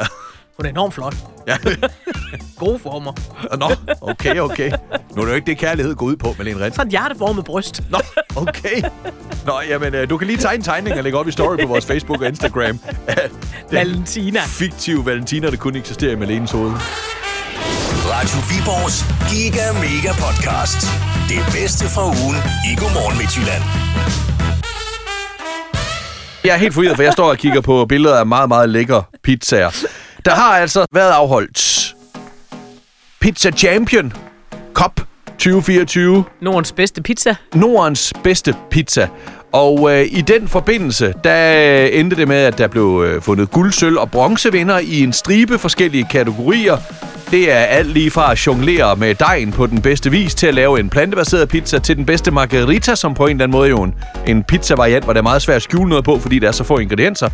[0.56, 1.14] Hun er enormt flot.
[1.48, 1.56] ja.
[2.58, 3.12] Gode former.
[3.56, 4.70] Nå, okay, okay.
[5.14, 6.74] Nu er det jo ikke det, kærlighed går ud på, Malene Rent.
[6.74, 7.82] Så et hjerteformet bryst.
[7.90, 7.98] Nå,
[8.36, 8.82] okay.
[9.46, 11.86] Nå, jamen, øh, du kan lige tegne tegning og lægge op i story på vores
[11.86, 12.78] Facebook og Instagram.
[12.78, 13.16] den
[13.72, 14.40] Valentina.
[14.46, 16.72] Fiktive Valentina, der kun eksisterer i Malenes hoved.
[18.14, 20.80] Radio Viborgs Giga Mega Podcast.
[21.28, 22.36] Det bedste fra ugen
[22.70, 23.62] i Godmorgen Midtjylland.
[26.44, 29.02] Jeg er helt forvirret, for jeg står og kigger på billeder af meget, meget lækre
[29.22, 29.70] pizzaer.
[30.24, 31.94] Der har altså været afholdt
[33.20, 34.12] Pizza Champion
[34.74, 36.24] Cup 2024.
[36.42, 37.34] Nordens bedste pizza.
[37.54, 39.08] Nordens bedste pizza.
[39.52, 43.72] Og øh, i den forbindelse, der endte det med, at der blev øh, fundet guld,
[43.72, 46.76] sølv og bronzevinder i en stribe forskellige kategorier.
[47.30, 50.54] Det er alt lige fra at jonglere med dejen på den bedste vis, til at
[50.54, 53.82] lave en plantebaseret pizza, til den bedste margarita, som på en eller anden måde jo
[53.82, 53.94] en,
[54.26, 56.64] en pizza-variant, hvor det er meget svært at skjule noget på, fordi der er så
[56.64, 57.28] få ingredienser.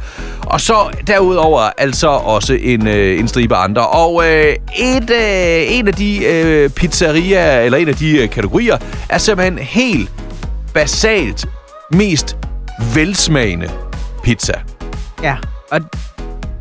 [0.46, 0.74] Og så
[1.06, 3.86] derudover altså også en, øh, en stribe andre.
[3.86, 8.76] Og øh, et, øh, en af de øh, pizzerier, eller en af de øh, kategorier,
[9.08, 10.10] er simpelthen helt
[10.74, 11.46] basalt
[11.90, 12.36] mest
[12.94, 13.70] velsmagende
[14.22, 14.54] pizza.
[15.22, 15.36] Ja.
[15.70, 15.80] Og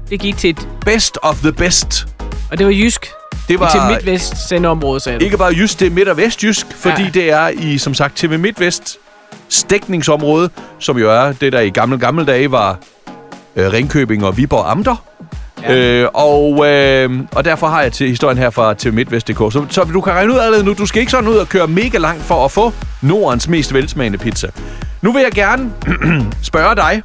[0.09, 0.67] det gik til et...
[0.85, 2.07] Best of the best.
[2.51, 3.11] Og det var jysk.
[3.47, 5.25] Det var Til Midtvest sendeområde, sagde du.
[5.25, 7.09] ikke bare jysk, det er midt- og vestjysk, fordi Ja.
[7.13, 8.97] det er i, som sagt, TV MidtVest
[9.49, 12.77] stækningsområde, som jo er det, der i gamle, gamle dage var
[13.55, 14.95] øh, Ringkøbing og Viborg Amter.
[15.63, 15.75] Ja.
[15.75, 19.37] Øh, og, øh, og derfor har jeg til historien her fra TV MidtVest.dk.
[19.37, 21.67] Så, så du kan regne ud allerede nu, du skal ikke sådan ud og køre
[21.67, 24.47] mega langt for at få Nordens mest velsmagende pizza.
[25.01, 25.71] Nu vil jeg gerne
[26.43, 27.01] spørge dig,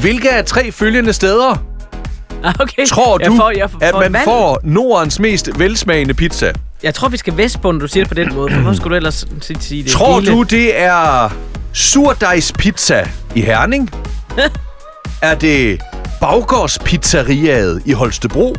[0.00, 1.56] hvilke af tre følgende steder
[2.60, 2.86] okay.
[2.86, 4.24] tror jeg du, får, jeg får, at man valg.
[4.24, 6.52] får Nordens mest velsmagende pizza?
[6.82, 8.50] Jeg tror, vi skal vestpå, når du siger det på den måde.
[8.52, 9.90] For hvorfor skulle du ellers sige- sige det?
[9.92, 10.32] Tror hele?
[10.32, 11.28] du, det er
[11.72, 13.90] surdejspizza i Herning?
[15.22, 15.80] er det
[16.20, 18.56] Baggårdspizzeriaet i Holstebro?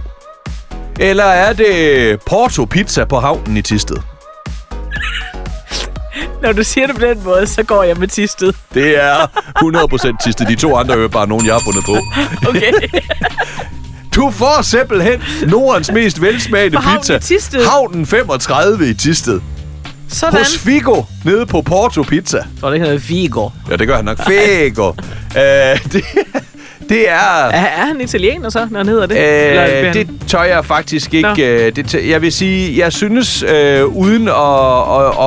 [1.00, 3.96] Eller er det Porto Pizza på havnen i Tisted?
[6.46, 8.56] Når du siger det på den måde, så går jeg med tistet.
[8.74, 9.26] Det er
[10.18, 10.46] 100% Tisted.
[10.46, 11.96] De to andre er bare nogen, jeg har fundet på.
[12.50, 12.72] Okay.
[14.16, 17.16] Du får simpelthen Nordens mest velsmagende havnen pizza.
[17.16, 17.66] i Thisted?
[17.66, 19.42] Havnen 35 i Tisted.
[20.10, 20.40] Sådan.
[20.40, 22.44] Hos Figo, nede på Porto Pizza.
[22.60, 23.50] Tror, det hedder Vigo.
[23.70, 24.18] Ja, det gør han nok.
[24.28, 24.90] Figo.
[24.90, 24.96] uh,
[25.94, 26.04] det,
[26.90, 27.16] det er...
[27.46, 29.18] Er, er han italiener så, når han hedder det?
[29.50, 31.30] Eller Øh, han- det tør jeg faktisk ikke.
[31.38, 31.44] Nå.
[31.44, 34.34] Øh, det tør, jeg vil sige, jeg synes, øh, uden at,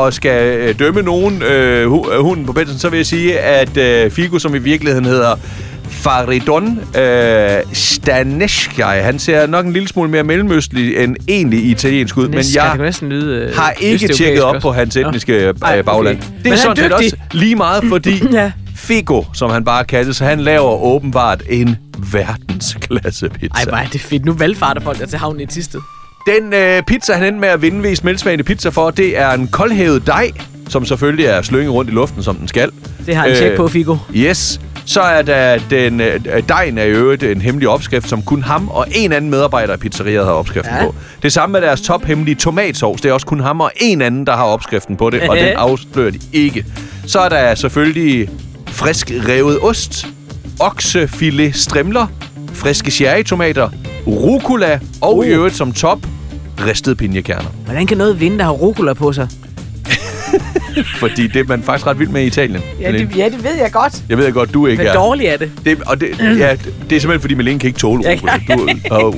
[0.02, 3.38] at, at skal øh, dømme nogen øh, øh, hunden på pelsen, så vil jeg sige,
[3.40, 5.36] at øh, Figo, som i virkeligheden hedder
[5.90, 12.28] Faridon øh, Staneskaj, han ser nok en lille smule mere mellemøstlig end egentlig italiensk ud,
[12.28, 14.62] men det jeg næsten lyde, øh, har ikke tjekket op også.
[14.62, 15.08] på hans Nå.
[15.08, 15.82] etniske Ej, øh, okay.
[15.82, 16.16] bagland.
[16.18, 18.52] Det Men er han sådan set også lige meget, fordi Ja.
[18.78, 21.76] Figo, som han bare kaldes, han laver åbenbart en
[22.12, 23.54] verdensklasse pizza.
[23.54, 24.24] Ej, hvor er det fedt.
[24.24, 25.80] Nu valgfarter folk der til havnen i Tisted.
[26.26, 29.48] Den øh, pizza, han endte med at vinde mest melsmagende pizza for, det er en
[29.48, 30.30] koldhævet dej,
[30.68, 32.70] som selvfølgelig er slynget rundt i luften, som den skal.
[33.06, 33.96] Det har en Øh, tjek på, Figo.
[34.14, 34.60] Yes.
[34.84, 38.68] Så er der den, øh, dejen er i øvrigt en hemmelig opskrift, som kun ham
[38.68, 40.84] og en anden medarbejder af pizzeriet har opskriften Ja.
[40.84, 40.94] på.
[41.22, 43.00] Det samme med deres tophemmelige tomatsovs.
[43.00, 45.48] Det er også kun ham og en anden, der har opskriften på det, og den
[45.56, 46.64] afslører de ikke.
[47.06, 48.28] Så er der selvfølgelig
[48.78, 50.06] frisk revet ost,
[50.60, 52.06] oksefilet strimler,
[52.52, 53.70] friske cherrytomater,
[54.06, 55.34] rucola og i Uh.
[55.34, 55.98] øvrigt som top,
[56.66, 57.48] ristede pinjekerner.
[57.64, 59.28] Hvordan kan noget vinde, der har rucola på sig?
[60.84, 62.62] Fordi det er man faktisk ret vild med i Italien.
[62.80, 64.02] Ja, det, ja, det ved jeg godt.
[64.08, 64.94] Jeg ved godt, du ikke Men er.
[64.94, 65.50] dårlig er det.
[65.64, 66.36] Det, og det, ja, det
[66.96, 68.72] er simpelthen, fordi Malene kan ikke tåle Ja, rucola.
[68.90, 69.14] Du, og,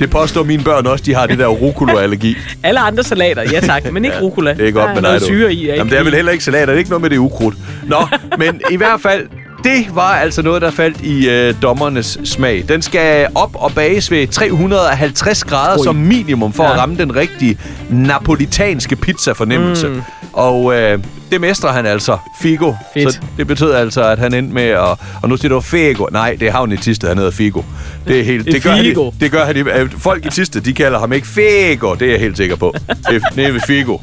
[0.00, 2.36] det påstår mine børn også, de har det der rucola-allergi.
[2.62, 4.54] Alle andre salater, ja tak, men ikke rucola.
[4.54, 5.24] Det er godt der med dig, du.
[5.26, 5.66] syre i.
[5.66, 7.54] Jamen, det er vel heller ikke salat, det er ikke noget med det ukrudt.
[7.86, 8.06] Nå,
[8.38, 9.26] men i hvert fald,
[9.64, 12.64] det var altså noget, der faldt i øh, dommernes smag.
[12.68, 15.84] Den skal op og bages ved 350 grader Ui.
[15.84, 16.72] som minimum for ja.
[16.72, 17.58] at ramme den rigtige
[17.90, 19.88] napolitanske pizza-fornemmelse.
[19.88, 20.02] Mm.
[20.32, 20.98] Og øh,
[21.30, 22.72] det mestrer han altså, Figo.
[22.94, 23.12] Fedt.
[23.12, 24.98] Så det betød altså, at han endte med at...
[25.22, 26.06] Og nu siger du Figo.
[26.12, 27.62] Nej, det er havnen i Tisted, han hedder Figo.
[28.08, 28.44] Det er helt...
[28.44, 29.04] Det det gør Figo.
[29.04, 29.56] Han, det gør han.
[29.56, 31.94] øh, Folk i Tisted, de kalder ham ikke Figo.
[31.94, 32.74] Det er jeg helt sikker på.
[33.10, 33.98] Det er Figo.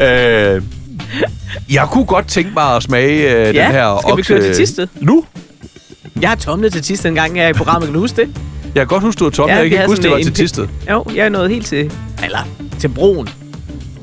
[0.00, 0.62] Øh,
[1.70, 4.54] jeg kunne godt tænke mig at smage øh, Ja, den her skal vi køre til
[4.54, 4.86] Thisted?
[5.00, 5.24] Nu?
[6.20, 8.28] Jeg har tomlet til Tisted en gang her i programmet, kan du huske det?
[8.64, 9.48] Jeg kan godt huske, du var tom.
[9.48, 10.66] Ja, jeg kan ikke huske, det var en til Tisted.
[10.90, 11.92] Jo, jeg er nået helt til...
[12.24, 12.38] Eller
[12.80, 13.28] til broen.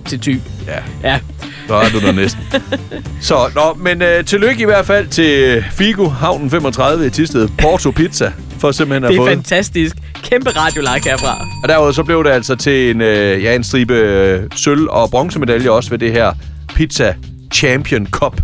[0.05, 0.39] Til Thy.
[0.67, 1.19] Ja, Ja.
[1.67, 2.41] så er du der næsten.
[3.21, 7.91] Så, nå, men øh, tillykke i hvert fald til Figo, havnen 35 i Tisted, Porto
[7.91, 9.33] Pizza, for simpelthen at Det er det.
[9.33, 9.95] fantastisk.
[10.23, 11.45] Kæmpe radiolag herfra.
[11.63, 15.09] Og derudover så blev det altså til en, øh, ja, en stribe øh, sølv- og
[15.09, 16.31] bronzemedalje også ved det her
[16.75, 17.13] Pizza
[17.53, 18.41] Champion Cup.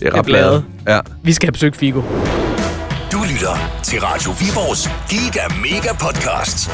[0.00, 0.64] Det er ret bladet.
[0.86, 1.00] Ja.
[1.22, 2.00] Vi skal have besøgt Figo.
[3.12, 6.70] Du lytter til Radio Viborgs Giga Mega Podcast.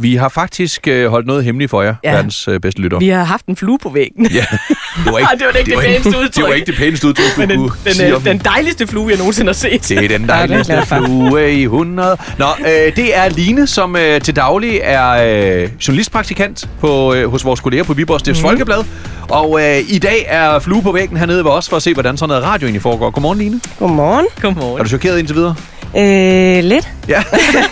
[0.00, 2.10] Vi har faktisk øh, holdt noget hemmeligt for jer, ja.
[2.10, 2.14] Ja.
[2.14, 2.98] verdens øh, bedste lytter.
[2.98, 4.26] Vi har haft en flue på væggen.
[4.30, 4.44] Ja,
[5.04, 6.44] det var Ej, det var ikke det pæneste Det udtryk.
[6.44, 9.08] var ikke det pæneste udtryk, du Men den, kunne den, sige øh, den dejligste flue,
[9.10, 9.88] jeg nogensinde har set.
[9.88, 11.04] Det er den Ja, det er dejligste for.
[11.06, 12.16] flue i 100.
[12.38, 17.44] Nå, øh, det er Line, som øh, til daglig er øh, journalistpraktikant på, øh, hos
[17.44, 18.48] vores kolleger på Viborgs Stifts mm.
[18.48, 18.84] Folkeblad.
[19.28, 22.16] Og øh, i dag er flue på væggen hernede ved os for at se, hvordan
[22.16, 23.10] sådan noget radio egentlig foregår.
[23.10, 23.60] Godmorgen, Line.
[23.78, 24.26] Godmorgen.
[24.36, 24.82] Er Godmorgen.
[24.82, 25.54] du chokeret indtil videre?
[25.96, 26.88] Øh, lidt.
[27.08, 27.22] Ja.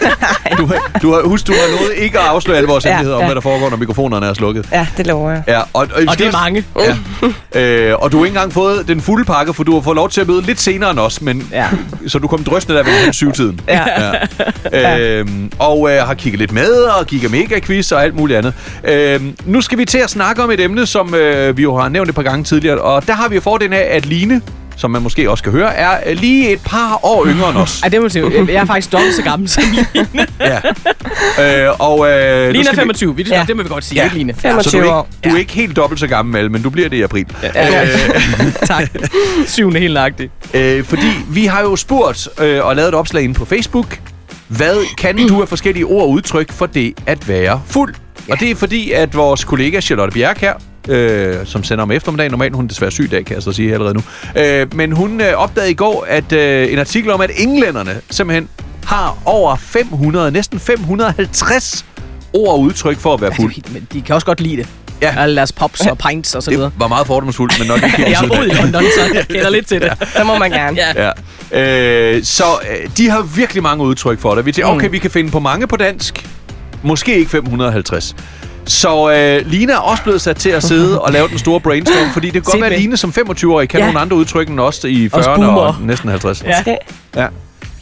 [0.58, 3.16] du, har, du har, husk, du har nået ikke at afsløre alle vores Ja, hemmeligheder
[3.16, 3.26] om, ja.
[3.26, 4.66] hvad der foregår, når mikrofonerne er slukket.
[4.72, 5.42] Ja, det lover jeg.
[5.48, 6.64] Ja, og, og, Og det er mange.
[7.54, 7.60] Ja.
[7.60, 10.08] Øh, og du har ikke engang fået den fulde pakke, for du har fået lov
[10.10, 11.66] til at møde lidt senere end os, men, Ja.
[12.06, 13.60] så du kom drøsende der ved syvtiden.
[13.68, 13.82] Ja.
[14.72, 14.98] Ja.
[14.98, 18.54] Øhm, og øh, har kigget lidt med, og kigger mega quiz og alt muligt andet.
[18.84, 21.88] Øhm, nu skal vi til at snakke om et emne, som øh, vi jo har
[21.88, 24.40] nævnt et par gange tidligere, og der har vi jo fordelen af, at Line,
[24.76, 27.80] som man måske også kan høre, er øh, lige et par år yngre end os.
[27.82, 28.24] Ej, det må sige.
[28.48, 29.62] Jeg er faktisk dobbelt så gammel som
[29.94, 30.26] Line.
[30.40, 31.68] Ja.
[31.68, 33.16] Øh, og, øh, Line er skal vi- 25.
[33.16, 33.44] Vi, Ja.
[33.48, 34.04] det må vi godt sige, Ja.
[34.04, 34.34] ikke Line?
[34.34, 35.08] så 25 du er, år.
[35.22, 37.26] ikke, du er ikke helt dobbelt så gammel, Mal, men du bliver det i april.
[37.42, 37.86] Ja.
[38.66, 38.88] tak.
[39.46, 40.32] Syvende helt nøjagtigt.
[40.54, 43.98] Øh, fordi vi har jo spurgt øh, og lavet et opslag inde på Facebook.
[44.48, 47.94] Hvad kan du af forskellige ord og udtryk for det at være fuld?
[48.28, 48.32] Ja.
[48.32, 50.52] Og det er fordi, at vores kollega Charlotte Bjerg her,
[50.88, 53.52] øh, som sender om eftermiddagen, normalt hun er desværre syg i dag, kan jeg så
[53.52, 54.02] sige allerede nu.
[54.36, 58.48] Øh, men hun øh, opdagede i går, at øh, en artikel om, at englænderne simpelthen
[58.84, 61.84] har over 500, næsten 550
[62.32, 63.54] ord og udtryk for at være Altså, fuld.
[63.72, 64.68] men de kan også godt lide det.
[65.02, 65.14] Ja.
[65.18, 66.64] Alle deres pops og pints og så videre.
[66.64, 69.50] Det var meget fordomsfuldt, men nok ikke Jeg har boet i London, så jeg kender
[69.50, 69.92] lidt til det.
[70.16, 70.76] Så må man gerne.
[70.96, 71.12] Ja.
[71.52, 72.12] Ja.
[72.16, 74.46] Øh, så øh, de har virkelig mange udtryk for det.
[74.46, 76.26] Vi tænker, okay, vi kan finde på mange på dansk.
[76.82, 78.16] Måske ikke 550.
[78.66, 82.12] Så øh, Line er også blevet sat til at sidde og lave den store brainstorm,
[82.12, 82.78] fordi det kan godt være, at med.
[82.80, 83.86] Line som 25-årig kan Ja.
[83.86, 85.60] nogle andre udtryk end os i Også 40'erne boomer.
[85.60, 86.42] og næsten 50.
[86.42, 86.64] Ja.
[87.16, 87.26] Ja.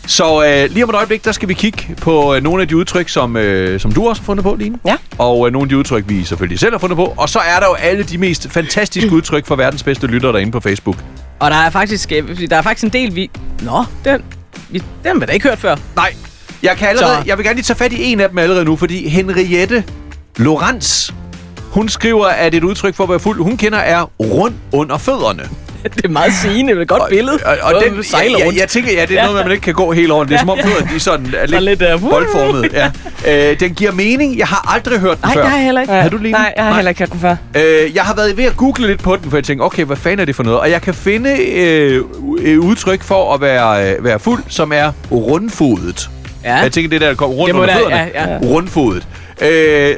[0.07, 2.77] Så øh, lige om et øjeblik, der skal vi kigge på øh, nogle af de
[2.77, 4.79] udtryk, som, øh, som du også har fundet på, Line.
[4.87, 4.97] Ja.
[5.19, 7.15] Og øh, nogle af de udtryk, vi selvfølgelig selv har fundet på.
[7.17, 10.53] Og så er der jo alle de mest fantastiske udtryk for verdens bedste lyttere derinde
[10.53, 10.97] på Facebook.
[11.39, 13.31] Og der er faktisk, øh, der er faktisk en del, vi...
[13.63, 14.23] Nå, den,
[14.69, 15.77] vi, den har vi da ikke hørt før.
[15.97, 16.15] Nej,
[16.63, 18.65] jeg, kan allerede, Så- jeg vil gerne lige tage fat i en af dem allerede
[18.65, 19.85] nu, fordi Henriette
[20.39, 21.11] Lorenz,
[21.71, 25.43] hun skriver, at et udtryk for at være fuld, hun kender, er rund under fødderne.
[25.97, 26.73] Det er meget sigende.
[26.73, 27.39] Det er et godt billede.
[27.45, 28.55] Og, og Noget, den, sejler jeg, rundt.
[28.57, 29.29] jeg, jeg tænker, ja, det er Ja.
[29.31, 30.29] noget, man ikke kan gå helt ordentligt.
[30.31, 32.73] Det er som om fødderne, de er sådan, er lidt, lidt, uh, boldformet.
[32.73, 32.91] Ja.
[33.51, 34.39] Øh, den giver mening.
[34.39, 35.41] Jeg har aldrig hørt den Nej, før.
[35.41, 35.93] det har jeg heller ikke.
[35.93, 36.31] Har du, Line?
[36.31, 36.79] Nej, jeg har Nej.
[36.79, 37.37] heller ikke hørt den før.
[37.57, 39.97] Øh, jeg har været ved at google lidt på den, for jeg tænkte, okay, hvad
[39.97, 40.61] fanden er det for noget?
[40.61, 42.05] Og jeg kan finde øh,
[42.43, 46.11] et udtryk for at være, øh, være fuld, som er rundfodet.
[46.45, 46.55] Ja.
[46.57, 47.97] Jeg tænker, det der, der kommer rundt under fødderne.
[48.15, 48.39] ja, ja.
[48.43, 49.07] Rundfodet.
[49.43, 49.95] Øh,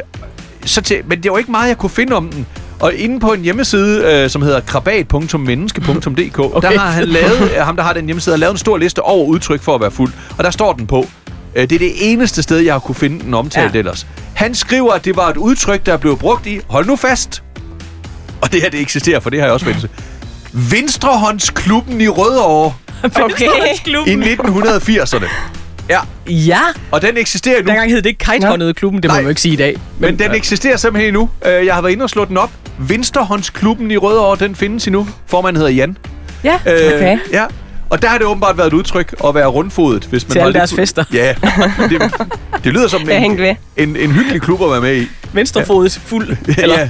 [0.67, 2.47] så til, men det var ikke meget, jeg kunne finde om den.
[2.81, 6.71] Og inde på en hjemmeside, øh, som hedder krabat.menneske.dk, okay.
[6.71, 9.27] der har han lavet, ham der har den hjemmeside, har lavet en stor liste over
[9.27, 10.13] udtryk for at være fuld.
[10.39, 11.07] Og der står den på.
[11.55, 13.79] Øh, det er det eneste sted, jeg har kunne finde den omtalt ja.
[13.79, 14.07] Ellers.
[14.35, 17.43] Han skriver, at det var et udtryk, der blev brugt i, hold nu fast,
[18.41, 19.91] og det her, det eksisterer, for det har jeg også fundet.
[20.53, 22.73] Venstrehåndsklubben i Rødovre
[23.25, 23.47] Okay.
[24.07, 25.27] i 1980'erne.
[25.89, 26.59] Ja, Ja,
[26.91, 27.67] og den eksisterer nu.
[27.67, 29.19] dengang hed det ikke kitehåndede klubben, det må Nej.
[29.19, 29.77] man jo ikke sige i dag.
[29.99, 31.31] Men den eksisterer simpelthen endnu.
[31.47, 32.51] Øh, Jeg har været inde og slå den op.
[32.79, 35.09] Venstrehåndsklubben i Rødovre, den findes endnu.
[35.27, 35.97] Formanden hedder Jan.
[36.45, 37.19] Ja, Øh, Okay.
[37.33, 37.45] Ja.
[37.91, 40.55] Og der har det åbenbart været et udtryk at være rundfodet, hvis man Til alle
[40.55, 41.05] deres fester.
[41.13, 41.35] Ja,
[41.91, 42.15] det,
[42.65, 45.07] det lyder som en, en, en hyggelig klub at være med i.
[45.33, 46.37] venstrefodet fuld.
[46.59, 46.89] Eller, ja.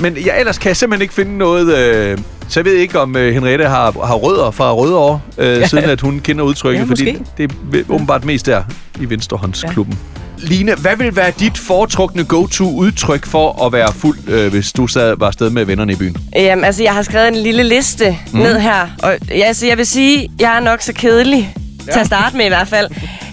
[0.00, 1.76] Men jeg, ellers kan jeg simpelthen ikke finde noget...
[1.76, 5.58] Øh, så jeg ved ikke, om øh, Henriette har, har rødder fra Rødovre, øh, ja.
[5.58, 5.66] Ja.
[5.66, 8.62] siden at hun kender udtrykket, Ja, fordi det er åbenbart mest der
[9.00, 9.94] i Venstrehåndsklubben.
[9.94, 10.25] Ja.
[10.38, 15.14] Line, hvad vil være dit foretrukne go-to-udtryk for at være fuld, øh, hvis du sad,
[15.18, 16.16] var afsted med vennerne i byen?
[16.34, 18.38] Jamen, altså, jeg har skrevet en lille liste mm.
[18.38, 18.88] ned her.
[19.02, 21.54] Og ja, altså, jeg vil sige, jeg er nok så kedelig,
[21.86, 21.92] ja.
[21.92, 22.88] til at starte med i hvert fald,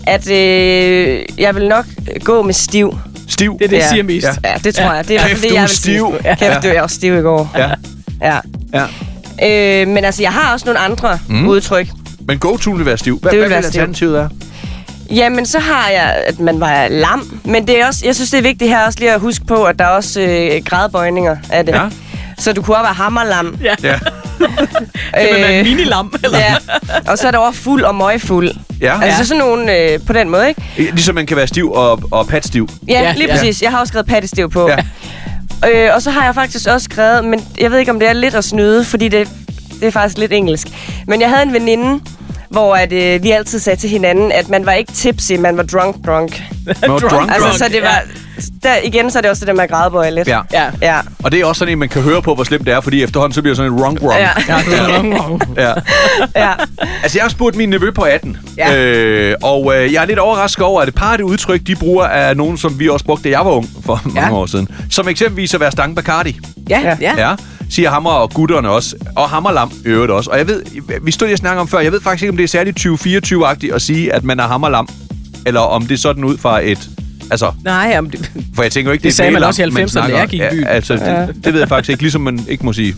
[0.08, 1.86] at øh, jeg vil nok
[2.24, 2.98] gå med stiv.
[3.28, 3.58] Stiv?
[3.60, 3.90] det er det, jeg Ja.
[3.90, 4.28] siger mest.
[4.44, 4.50] Ja.
[4.50, 4.92] Ja, det tror Ja.
[4.92, 5.08] jeg.
[5.08, 6.14] Det er i hvert fald Kæft, det, du jeg er vil stiv.
[6.24, 6.36] sige.
[6.50, 7.52] Kæft, du er også stiv i går.
[7.58, 7.70] Ja.
[8.22, 8.40] Ja.
[8.74, 9.82] ja.
[9.82, 11.48] Øh, men altså, jeg har også nogle andre mm.
[11.48, 11.88] udtryk.
[12.28, 13.20] Men go-to vil være stiv.
[13.20, 14.30] Hvad, Det vil hvad være vil alternativet være?
[15.12, 17.42] Jamen, så har jeg, at man var lam.
[17.46, 19.64] Men det er også, jeg synes, det er vigtigt her også lige at huske på,
[19.64, 21.74] at der er også øh, gradbøjninger af det.
[21.74, 21.82] Ja.
[22.38, 23.58] Så du kunne også være hammerlam.
[23.64, 23.76] Ja.
[23.84, 24.00] Ja.
[25.14, 26.14] Kan man være en minilam?
[26.24, 26.40] Eller?
[26.40, 26.56] ja.
[27.08, 28.52] Og så er der også fuld og møgfuld.
[28.82, 29.02] ja.
[29.04, 30.62] Altså sådan nogle øh, på den måde, ikke?
[30.78, 32.70] Ligesom man kan være stiv og, og patstiv.
[32.88, 33.34] Ja, Ja, lige ja.
[33.36, 33.62] præcis.
[33.62, 34.70] Jeg har også skrevet pattestiv på.
[34.70, 34.78] Ja.
[35.72, 38.14] Øh, og så har jeg faktisk også skrevet, men jeg ved ikke, om det er
[38.14, 39.30] lidt at snyde, fordi det,
[39.80, 40.68] det er faktisk lidt engelsk.
[41.08, 42.00] Men jeg havde en veninde,
[42.54, 45.64] hvor at, øh, vi altid sagde til hinanden, at man var ikke tipsy, man var
[45.64, 46.42] drunk drunk.
[46.88, 47.32] Drunk, drunk.
[47.32, 48.02] Altså, så det var...
[48.64, 50.28] Der, igen, så er det også det der med at grædebøje lidt.
[50.28, 50.40] Ja.
[50.54, 50.66] Ja.
[50.82, 51.00] Ja.
[51.24, 53.04] Og det er også sådan en, man kan høre på, hvor slemt det er, fordi
[53.04, 54.20] efterhånden så bliver sådan en wrong wrong.
[54.20, 54.30] Ja.
[54.48, 55.42] Ja, det er wrong, wrong.
[55.58, 55.74] ja.
[56.36, 56.52] ja.
[57.04, 58.76] Altså, jeg har spurgt min nevø på 18, Ja.
[58.78, 61.76] øh, og øh, jeg er lidt overrasket over, at et par af det udtryk, de
[61.76, 64.34] bruger, er nogen, som vi også brugte, da jeg var ung for mange Ja.
[64.36, 64.68] år siden.
[64.92, 66.40] Som eksempelvis at være Stang Bacardi.
[66.70, 67.14] Ja, Ja.
[67.30, 67.36] ja.
[67.74, 68.96] Ja, siger Hammer og gutterne også.
[69.16, 70.30] Og Hammerlam øvrigt også.
[70.30, 70.64] Og jeg ved,
[71.02, 72.80] vi stod lige og snakkede om før, jeg ved faktisk ikke, om det er særligt
[72.86, 74.88] 2024-agtigt at sige, at man er Hammerlam.
[75.46, 76.90] Eller om det er sådan ud fra et
[77.32, 79.80] Altså, Nej, jamen, det, for jeg tænker ikke, Det det, sagde man også i 90'erne,
[79.82, 80.64] da snakker- jeg gik i byen.
[80.64, 82.02] Ja, altså, det, det ved jeg faktisk ikke.
[82.04, 82.96] Ligesom man ikke må sige,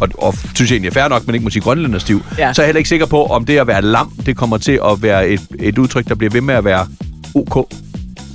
[0.00, 2.52] og, og synes jeg egentlig er fair nok, men ikke må sige grønlænderstiv, Ja.
[2.52, 4.80] så er jeg heller ikke sikker på, om det at være lam, det kommer til
[4.90, 6.86] at være et, et udtryk, der bliver ved med at være
[7.34, 7.72] ok.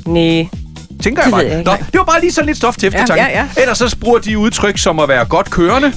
[0.07, 0.47] Nej.
[1.01, 1.45] Tænker jeg Det bare.
[1.47, 1.77] jeg Nå, nej.
[1.77, 3.23] det var bare lige sådan lidt stof til Ja, eftertanke.
[3.23, 3.61] ja, ja.
[3.61, 5.93] Ellers så bruger de udtryk som at være godt kørende.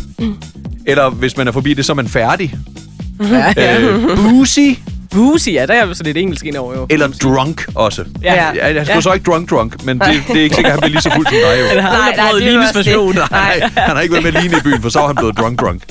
[0.86, 2.54] Eller hvis man er forbi det, så er man færdig.
[3.20, 3.80] ja, ja.
[3.80, 4.58] Øh, boozy.
[5.10, 6.86] Boozy, ja, der er jo sådan lidt engelsk ind over jo.
[6.90, 8.04] Eller drunk også.
[8.22, 8.34] Ja.
[8.34, 8.52] Ja.
[8.54, 10.80] Ja, jeg skulle så ikke drunk drunk, men det, det er ikke sikkert, at han
[10.80, 11.66] bliver lige så fuld som dig jo.
[11.74, 13.14] Han har Nej, aldrig nej, prøvet det Lines version.
[13.30, 15.60] Nej, han har ikke været med Line i byen, for så er han blevet drunk
[15.60, 15.82] drunk.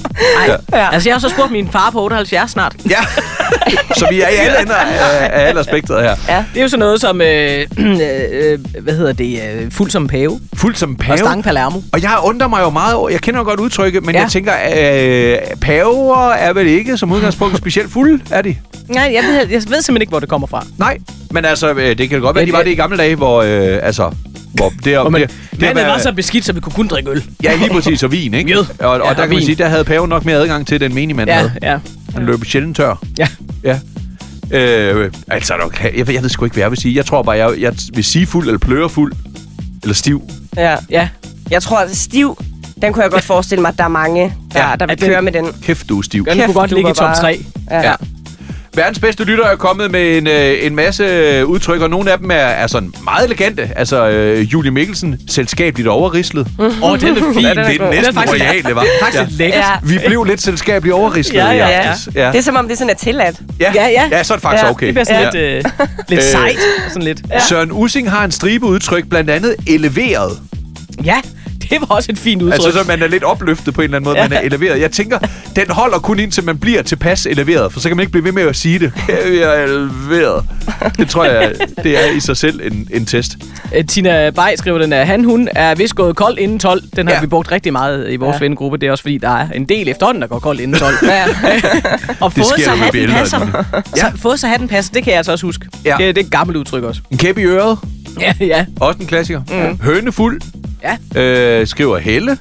[0.74, 0.90] Ja.
[0.92, 2.76] Altså, jeg har så spurgt min far på 78 snart.
[2.90, 2.98] Ja,
[4.00, 6.16] så vi er i alle ender af, af alderspektret her.
[6.54, 10.40] Det er jo sådan noget som, øh, øh, hvad hedder det, øh, fuld som pave
[10.56, 11.18] Fuldt som og pave.
[11.18, 11.82] stang Palermo.
[11.94, 14.20] Og jeg undrer mig jo meget over, jeg kender jo godt udtrykket, men Ja.
[14.20, 14.24] ja.
[14.24, 14.54] jeg tænker,
[15.52, 18.56] øh, paver er vel ikke som udgangspunkt specielt fuld, er de?
[18.88, 20.66] Nej, jeg ved, jeg ved simpelthen ikke, hvor det kommer fra.
[20.78, 20.98] Nej,
[21.32, 23.16] men altså, øh, det kan godt være, Ja, de var det- det i gamle dage,
[23.16, 24.12] hvor, øh, altså,
[24.54, 27.10] hvor det, Og man, det, det, det var så beskidt, så vi kunne kun drikke
[27.10, 27.24] øl.
[27.44, 28.52] Ja, lige præcis, og vin, ikke?
[28.52, 28.66] Jød.
[28.80, 29.46] Og, og Ja, der og kan man vin.
[29.46, 31.52] sige, der havde paven nok mere adgang til, den menigmand Ja, havde.
[31.62, 31.78] ja.
[32.14, 33.02] Han løb sjældent tør.
[33.18, 33.28] Ja.
[33.64, 33.80] Ja.
[34.52, 36.96] Øh, altså, kan- jeg, jeg ved sgu ikke, hvad jeg vil sige.
[36.96, 39.14] Jeg tror bare, jeg, jeg vil sige fuld eller pløre fuld.
[39.84, 40.22] Eller stiv.
[40.58, 40.76] Ja.
[40.90, 41.08] Ja.
[41.52, 42.38] Jeg tror, at stiv,
[42.82, 44.76] den kunne jeg godt forestille mig, at der er mange, der, Ja.
[44.80, 45.48] der vil den- køre med den.
[45.64, 46.26] Kæft, du er stiv.
[46.26, 47.46] Den Kæft, kunne godt ligge i top bare- 3.
[47.72, 47.82] Ja.
[47.90, 47.94] Ja.
[48.76, 52.18] Verdens bedste lytter er kommet med en, øh, en masse øh, udtryk, og nogle af
[52.20, 53.70] dem er, er sådan meget elegante.
[53.76, 56.48] Altså, øh, Julie Mikkelsen, selskabeligt overrislet.
[56.60, 56.64] Mm.
[56.66, 57.42] Åh, oh, den er fin.
[57.44, 58.86] Ja, den er det er næsten er faktisk- royale, var.
[59.02, 59.60] Faktisk lidt lækkert.
[59.60, 59.72] Ja.
[59.84, 61.72] Vi blev lidt selskabeligt overrislet Ja, i ja, Ja.
[61.74, 62.10] aftes.
[62.16, 62.28] Ja.
[62.32, 63.36] Det er som om, det sådan er tilladt.
[63.60, 63.72] Ja.
[63.76, 64.04] Ja, ja.
[64.12, 64.86] ja, så er det faktisk Ja, okay.
[64.86, 65.56] Det bliver sådan Ja.
[65.56, 66.24] lidt, øh, lidt Øh.
[66.26, 66.58] sejt.
[66.88, 67.22] Sådan lidt.
[67.30, 67.40] Ja.
[67.40, 70.32] Søren Using har en stribe udtryk, blandt andet eleveret.
[71.06, 71.16] Ja,
[71.70, 72.66] det var også et fint udtryk.
[72.66, 74.28] Altså, så man er lidt opløftet på en eller anden måde, Ja.
[74.28, 74.82] man er eleveret.
[74.82, 75.20] Jeg tænker,
[75.56, 78.32] den holder kun indtil man bliver tilpas eleveret, for så kan man ikke blive ved
[78.32, 78.94] med at sige det.
[79.42, 80.46] Jeg er eleveret.
[80.98, 81.52] Det tror jeg,
[81.84, 83.38] det er i sig selv en, en test.
[83.76, 86.82] Øh, Tina Bay skriver den her, han, hun er vist gået kold inden 12.
[86.96, 87.22] Den har Ja.
[87.22, 88.40] vi brugt rigtig meget i vores Ja.
[88.40, 88.78] vennegruppe.
[88.78, 90.96] Det er også fordi, der er en del efterhånden, der går kold inden 12.
[91.04, 91.24] ja.
[92.22, 93.40] og Det fået sker, så hatten passer.
[93.98, 94.02] Ja.
[94.02, 95.66] Så, fået så hatten passer, det kan jeg altså også huske.
[95.86, 95.96] Ja.
[96.00, 97.02] Det, det er et gammelt udtryk også.
[97.12, 97.78] En kæp i øret.
[98.22, 98.66] Ja, ja.
[98.80, 99.42] Også en klassiker.
[99.70, 99.80] Mm.
[99.82, 100.42] Hønefuld.
[100.84, 101.22] Ja.
[101.22, 102.38] Øh, skriver Helle.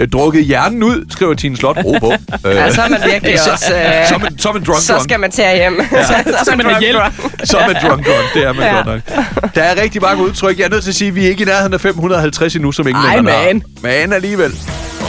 [0.00, 1.76] Øh, drukket hjernen ud, skriver Tine Slot.
[1.84, 2.12] Ro på.
[2.48, 3.74] Øh, Ja, så er man virkelig så, også...
[3.74, 5.04] Øh, så, man, så er man drunk så drunk.
[5.04, 5.80] skal man tage hjem.
[5.92, 6.04] Ja.
[6.06, 6.14] så,
[6.44, 6.98] så man hjælp.
[7.44, 8.34] Så er man drunk drunk.
[8.34, 8.74] Det er man Ja.
[8.74, 9.54] godt nok.
[9.54, 10.58] Der er rigtig mange udtryk.
[10.58, 12.72] Jeg er nødt til at sige, at vi er ikke i nærheden af 550 endnu,
[12.72, 13.22] som ingen Ej, har.
[13.22, 13.62] man.
[13.82, 14.52] Men alligevel.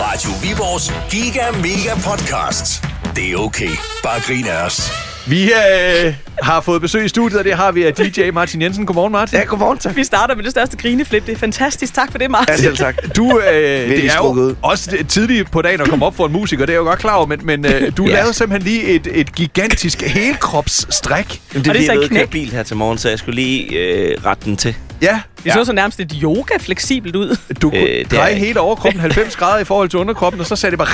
[0.02, 2.84] Radio Viborgs Giga Mega Podcast.
[3.16, 3.70] Det er okay.
[4.04, 5.09] Bare grin af os.
[5.30, 6.14] Vi øh,
[6.44, 8.86] har fået besøg i studiet, og det har vi af DJ Martin Jensen.
[8.86, 9.38] Godmorgen, Martin.
[9.40, 9.96] Ja, godmorgen, tak.
[9.96, 11.26] Vi starter med det største grineflip.
[11.26, 11.94] Det er fantastisk.
[11.94, 12.56] Tak for det, Martin.
[12.56, 12.96] Ja, selv tak.
[13.16, 13.54] Du, øh,
[13.90, 14.56] det er jo ud.
[14.62, 17.00] også tidligt på dagen at komme op for en musiker, det er jeg jo godt
[17.00, 18.14] klar over, men, men øh, du Ja.
[18.14, 21.42] lavede simpelthen lige et, et gigantisk helkropsstræk.
[21.54, 22.30] Jamen, det Og er det er så køre knæk.
[22.30, 24.76] bil her til morgen, så jeg skulle lige øh, rette den til.
[25.02, 27.38] Ja, Det så så nærmest et yoga-fleksibelt ud.
[27.62, 30.42] du kunne Øh, øh, det er dreje hele overkroppen 90 grader i forhold til underkroppen,
[30.42, 30.88] og så sagde det bare...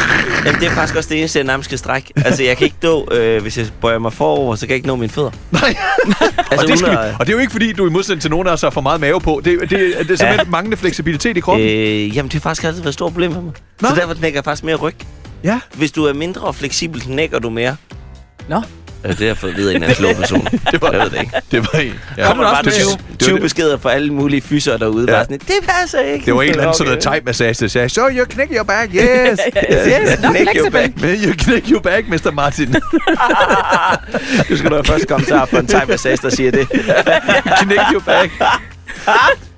[0.45, 2.13] Jamen, det er faktisk også det eneste, jeg nærmest skal strække.
[2.25, 4.87] Altså, jeg kan ikke nå, øh, hvis jeg bøjer mig forover, så kan jeg ikke
[4.87, 5.31] nå mine fødder.
[5.51, 5.75] Nej.
[6.51, 8.31] Altså, og, det skal, vi, og det er jo ikke fordi, du i modsætning til
[8.31, 9.41] nogen af os har for meget mave på.
[9.45, 10.43] Det, det, det er simpelthen ja.
[10.49, 11.67] manglende fleksibilitet i kroppen.
[11.67, 13.53] Øh, Øh, jamen, det har faktisk altid været et stort problem for mig.
[13.81, 13.89] Nå.
[13.89, 14.95] Så derfor knækker jeg faktisk mere ryg.
[15.43, 15.59] ja.
[15.73, 17.75] Hvis du er mindre fleksibel, knækker du mere.
[18.49, 18.61] Nå.
[19.07, 20.47] Det har jeg fået at vide af en anden slå person.
[20.71, 21.31] Det var- Jeg ved det ikke.
[21.51, 21.93] Det var en.
[22.17, 22.29] Ja.
[22.29, 23.41] Også bare med 20, det var 20 det.
[23.41, 25.05] beskeder fra alle mulige fyser derude.
[25.11, 25.13] Ja.
[25.15, 26.25] Bare sådan, det passer ikke.
[26.25, 27.19] Det var en eller anden sådan noget Okay.
[27.19, 29.39] thai-massage, der sagde, so you knæk your back, yes.
[29.87, 31.01] Yes, knæk your back.
[31.01, 32.31] Men you knæk your back, Mr.
[32.31, 32.75] Martin.
[34.49, 36.67] Du skal da først komme til at få en thai-massage, der siger det.
[37.61, 38.31] knæk your back.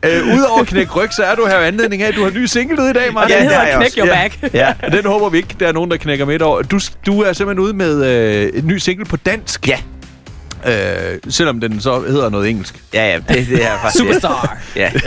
[0.03, 2.45] Øh, Udover knæk ryg, så er du her anledning af, at du har en ny
[2.45, 3.35] single ude i dag, Martin.
[3.37, 3.91] den det hedder Knæk.
[3.97, 4.13] Your Ja.
[4.13, 4.53] Back.
[4.53, 4.73] Ja.
[4.97, 6.61] Den håber vi ikke, der er nogen, der knækker midt over.
[6.61, 9.67] Du, du er simpelthen ude med øh, en ny single på dansk.
[9.67, 9.77] Ja.
[10.67, 10.73] Øh,
[11.29, 12.75] selvom den så hedder noget engelsk.
[12.93, 14.03] Ja, ja, det, det er faktisk...
[14.03, 14.57] Superstar.
[14.75, 14.91] Ja.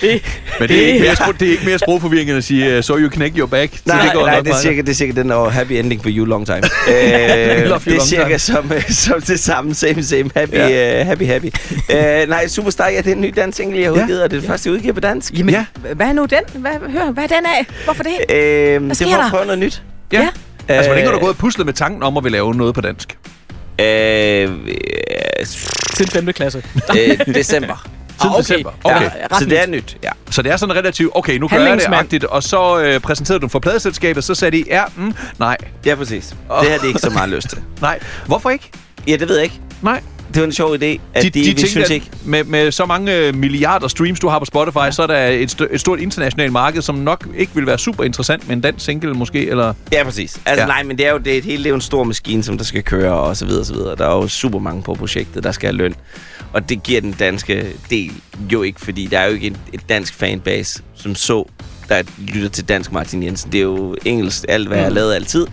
[0.00, 0.22] Det,
[0.60, 2.84] Men det er, ikke mere, spro- det er ikke mere sprogforvirring end at sige, uh,
[2.84, 3.72] so you knæk your back.
[3.76, 5.72] Så Nej, det går nej, nok det er, cirka, det er cirka den der happy
[5.72, 6.58] ending for you long time.
[6.88, 8.38] øh, det er cirka time.
[8.38, 11.00] som, øh, som det samme, same, same, happy, Ja.
[11.00, 11.46] uh, happy, happy.
[11.92, 14.02] uh, nej, Superstar, ja, det er en ny dansk single, jeg har Ja.
[14.02, 15.32] udgivet, og det er det første, jeg udgiver på dansk.
[15.38, 15.64] jamen, Ja.
[15.94, 16.42] hvad er nu den?
[16.62, 17.66] Hvad, hør, hvad er den af?
[17.84, 18.36] Hvorfor det?
[18.36, 19.24] Øh, det sker var der?
[19.24, 19.82] at prøve noget nyt.
[20.12, 20.20] Ja.
[20.20, 20.28] Ja.
[20.68, 22.74] Altså, hvor længe har du gået og puslet med tanken om at vil lave noget
[22.74, 23.16] på dansk?
[23.80, 25.46] Øh, øh,
[25.94, 26.32] Til 5.
[26.32, 26.62] klasse.
[26.98, 27.86] øh, december.
[28.20, 28.38] Siden okay.
[28.38, 28.70] december.
[28.84, 29.02] Okay.
[29.02, 29.38] Ja.
[29.38, 30.10] Så det er nyt, ja.
[30.30, 33.40] Så det er sådan relativt, okay, nu gør jeg det agtigt, og så øh, præsenterede
[33.40, 36.28] du den for pladeselskabet, så sagde de, ja, mm, nej, Ja, præcis.
[36.62, 37.58] Det har de ikke så meget lyst til.
[37.80, 37.98] nej.
[38.26, 38.70] Hvorfor ikke?
[39.08, 39.60] Ja, det ved jeg ikke.
[39.82, 40.00] Nej.
[40.34, 42.10] Det var en sjov idé, at de, de, de vi synes ikke...
[42.24, 44.90] Med, med så mange øh, milliarder streams, du har på Spotify, ja.
[44.90, 48.04] så er der et, st- et stort internationalt marked, som nok ikke vil være super
[48.04, 49.74] interessant med en dansk single måske, eller...
[49.92, 50.40] Ja, præcis.
[50.46, 50.66] Altså, Ja.
[50.66, 52.42] nej, men det er jo det, er et hele, det er jo en stor maskine,
[52.42, 53.96] som der skal køre, og så videre, og så videre.
[53.96, 55.94] Der er jo super mange på projektet, der skal have løn.
[56.52, 58.12] Og det giver den danske del
[58.52, 61.48] jo ikke, fordi der er jo ikke et, et dansk fanbase, som så,
[61.88, 63.52] der lytter til dansk Martin Jensen.
[63.52, 65.46] Det er jo engelsk, alt hvad jeg har lavet altid.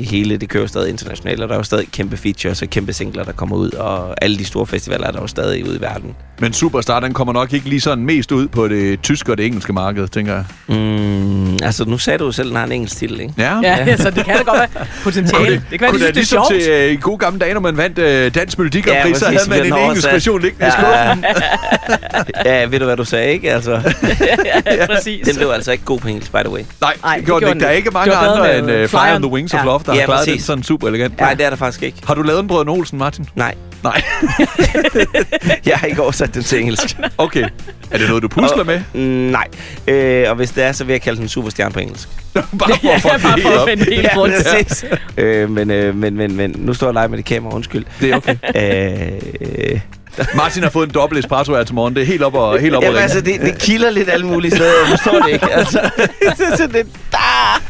[0.00, 2.68] Det hele, det kører jo stadig internationalt, og der er jo stadig kæmpe features og
[2.70, 5.76] kæmpe singler, der kommer ud, og alle de store festivaler er der jo stadig ude
[5.76, 6.14] i verden.
[6.38, 9.46] Men Superstar, den kommer nok ikke lige sådan mest ud på det tyske og det
[9.46, 10.44] engelske marked, tænker jeg.
[10.68, 13.34] Mm, altså, nu sagde du jo selv, at den har en engelsk titel, ikke?
[13.38, 13.60] Ja.
[13.62, 15.54] Ja, så det kan da godt være potentiale.
[15.54, 16.88] Det, kan være, kunne de det synes, det er ligesom sjovt.
[16.88, 19.38] til øh, gode gamle dage, når man vandt øh, Dansk Melodi Grand Ja, så havde
[19.50, 20.12] man en engelsk oversat.
[20.12, 20.70] version liggende i Ja.
[21.14, 21.24] skuffen.
[22.44, 23.52] Ja, ved du, hvad du sagde, ikke?
[23.52, 23.70] Altså,
[24.66, 25.26] ja, præcis.
[25.28, 26.62] den blev altså ikke god på engelsk, by the way.
[26.80, 27.60] Nej, Ej, det det gjorde den ikke.
[27.64, 29.64] Der er ikke mange Det andre end uh, Fly on the Wings of Ja.
[29.64, 31.20] Love, der har Ja, klaret det sådan super elegant.
[31.20, 31.98] Nej, det er der faktisk ikke.
[32.06, 33.26] Har du lavet en Brødren Olsen, Martin?
[33.34, 34.02] Nej, Nej.
[35.66, 36.96] jeg har ikke oversat den til engelsk.
[37.18, 37.44] Okay.
[37.90, 38.80] Er det noget, du pusler Og- med?
[38.94, 39.46] Mm, nej.
[39.88, 42.08] Øh, og hvis det er, så vil jeg kalde den superstjerne på engelsk.
[42.34, 44.34] Bare for Ja, få det bare for at finde helt rundt.
[44.34, 44.84] præcis.
[45.16, 47.84] øh, men, øh, men, men, men, nu står jeg live med det kamera, undskyld.
[48.00, 48.36] Det er okay.
[48.56, 49.80] Øh,
[50.34, 51.94] Martin har fået en dobbelt espresso her til morgen.
[51.94, 53.02] Det er helt op og, helt op og jamen, ringe.
[53.02, 54.70] altså, det, det kilder lidt alle mulige steder.
[54.88, 55.52] Jeg forstår det ikke.
[55.52, 55.90] Altså,
[56.38, 56.86] det er sådan lidt...
[57.14, 57.60] Ah!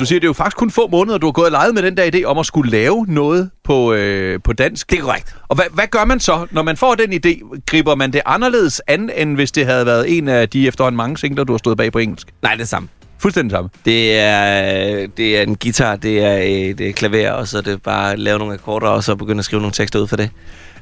[0.00, 1.82] Du siger, det er jo faktisk kun få måneder, du har gået og leget med
[1.82, 4.90] den der idé om at skulle lave noget på, øh, på dansk.
[4.90, 5.36] Det er korrekt.
[5.48, 7.60] Og hvad, hvad gør man så, når man får den idé?
[7.66, 11.18] Griber man det anderledes an, end hvis det havde været en af de efterhånden mange
[11.18, 12.28] singler, du har stået bag på engelsk?
[12.42, 12.88] Nej, det er samme.
[13.18, 13.70] Fuldstændig samme.
[13.84, 17.82] Det er, det er en guitar, det er et øh, klaver, og så er det
[17.82, 20.30] bare at lave nogle akkorder, og så begynde at skrive nogle tekster ud for det.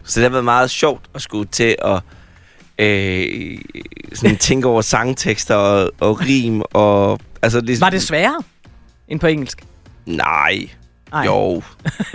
[0.04, 2.00] Så det har været meget sjovt at skulle til at
[2.78, 3.58] øh,
[4.14, 6.62] sådan tænke over sangtekster og, og rim.
[6.72, 8.42] Og, altså, ligesom, Var det sværere
[9.08, 9.62] end på engelsk?
[10.06, 10.68] Nej.
[11.12, 11.24] Nej.
[11.26, 11.62] Jo.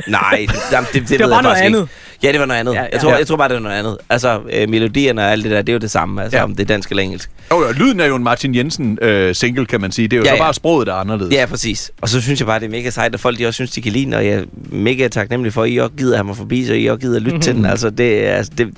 [0.07, 0.45] Nej.
[0.49, 1.81] Det, jamen, det, det, Det var ved bare jeg noget andet.
[1.81, 1.93] Ikke.
[2.23, 2.73] Ja, det var noget andet.
[2.73, 2.87] Ja, Ja.
[2.93, 3.17] Jeg, tror, Ja.
[3.17, 3.97] jeg tror bare, det var noget andet.
[4.09, 6.23] Altså, øh, melodierne og alt det der, det er jo det samme.
[6.23, 6.43] Altså, Ja.
[6.43, 7.29] om det er dansk eller engelsk.
[7.51, 10.07] Jo, jo, lyden er jo en Martin Jensen øh, single, kan man sige.
[10.07, 10.41] Det er jo ja, så ja.
[10.41, 11.33] bare sproget, der er anderledes.
[11.33, 11.91] Ja, præcis.
[12.01, 13.81] Og så synes jeg bare, det er mega sejt, at folk de også synes, de
[13.81, 16.37] kan lide den, og jeg er mega taknemmelig for, at I også gider have mig
[16.37, 17.65] forbi, så I også gider lytte til den.
[17.65, 18.69] Altså, det, er- altså, det,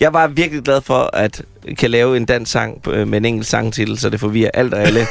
[0.00, 1.42] jeg er bare virkelig glad for, at
[1.78, 4.82] kan lave en dansk sang øh, med en engelsk sangtitel, så det forvirrer alt og
[4.82, 5.06] alle.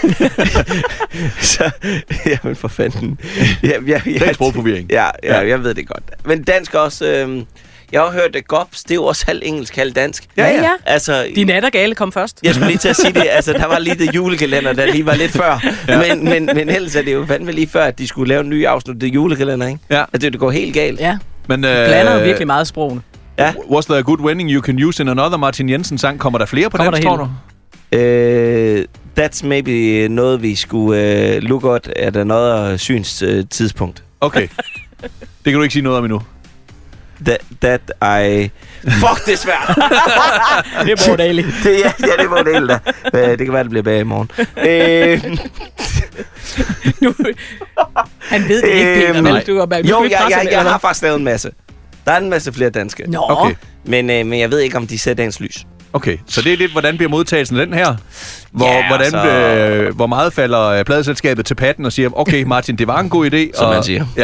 [1.42, 1.72] så,
[2.44, 3.20] jamen for fanden.
[3.64, 4.88] Ja, ja, ja, Ren sprogforvirring.
[4.92, 6.04] Ja, ja, jeg ved det godt.
[6.26, 7.06] Men dansk også...
[7.08, 7.42] Øh,
[7.92, 10.24] jeg har hørt, at Gops, det er jo også halv engelsk, halv dansk.
[10.38, 10.70] Ja, ja.
[10.86, 12.40] Altså, De nattergale kom først.
[12.44, 13.24] jeg skulle lige til at sige det.
[13.30, 15.66] Altså, der var lige det julekalender, der lige var lidt før.
[15.88, 16.16] Ja.
[16.16, 18.50] Men, men, men ellers er det jo fandme lige før, at de skulle lave en
[18.50, 19.80] ny afsnit af julekalender, ikke?
[19.90, 20.00] Ja.
[20.02, 21.00] Altså, det, det går helt galt.
[21.00, 23.02] Ja, Men, øh, blander virkelig meget sprogene.
[23.38, 23.54] Ja.
[23.70, 26.20] Was there a good winning you can use in another Martin Jensen sang?
[26.20, 27.98] Kommer der flere på Kommer dansk, tror du?
[27.98, 28.86] Øh,
[29.20, 34.04] that's maybe noget, vi skulle uh, look at at another syns uh, tidspunkt.
[34.22, 34.48] Okay.
[35.46, 36.22] det kan du ikke sige noget om endnu.
[37.26, 37.82] That, that
[38.22, 38.50] I...
[38.84, 39.68] Fuck, det er svært!
[40.86, 41.42] Det er Morten Ali.
[41.64, 42.80] det, ja, ja, det var det hele der.
[43.14, 44.30] Øh, Det kan være, det bliver bag i morgen.
[44.58, 45.38] Øh,
[47.02, 47.14] Nu,
[48.20, 49.14] han ved det ikke, Peter.
[49.14, 49.24] Vel?
[49.24, 49.44] nej.
[49.48, 51.52] Du, er, du jo, jeg, jeg, jeg eller har faktisk lavet en masse.
[52.06, 53.04] Der er en masse flere danske.
[53.12, 53.56] Nå, Okay.
[53.86, 55.66] Men, øh, men jeg ved ikke, om de ser dagens lys.
[55.94, 57.96] Okay, så det er lidt, hvordan bliver modtagelsen den her?
[58.52, 62.44] Hvor, Ja, hvordan, altså- øh, hvor meget falder øh, pladeselskabet til patten og siger, okay
[62.54, 63.58] Martin, det var en god idé.
[63.58, 64.06] Som og, man siger.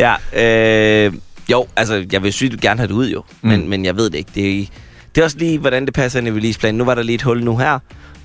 [0.00, 0.14] Ja.
[0.34, 1.12] Ja, øh,
[1.50, 3.48] jo, altså, jeg vil sygt gerne have det ud jo, Mm.
[3.48, 4.30] men, men jeg ved det ikke.
[4.34, 4.66] Det er,
[5.14, 6.78] det er også lige, hvordan det passer ind i releaseplanen.
[6.78, 7.78] Nu var der lige et hul nu her,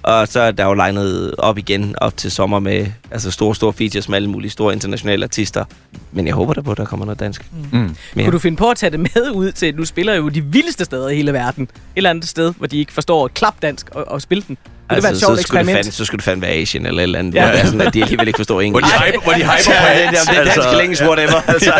[0.04, 3.74] og så er der jo legnet op igen op til sommer med altså store, store
[3.74, 5.66] features med alle mulige store internationale artister.
[6.12, 7.46] Men jeg håber da på, at der kommer noget dansk.
[7.72, 7.80] Mm.
[7.80, 7.96] Mere.
[8.16, 10.86] Kunne du finde på at tage det med ud til, du spiller jo de vildeste
[10.86, 11.64] steder i hele verden.
[11.64, 14.58] Et eller andet sted, hvor de ikke forstår klap dansk og, og spille den.
[14.95, 15.78] Det være et Altså, så, sjovt skulle det eksperiment?
[15.78, 17.36] fandme, så skulle det fandme være Asien eller et eller andet.
[17.36, 17.43] Ja.
[17.45, 17.49] Ja.
[17.52, 18.93] Hvor er sådan, at de alligevel ikke forstår Hvor engelsk.
[18.95, 21.41] de hyper, hvor de hyper på Ja, det, hats, det, er dansk eller engelsk, whatever.
[21.54, 21.73] Altså.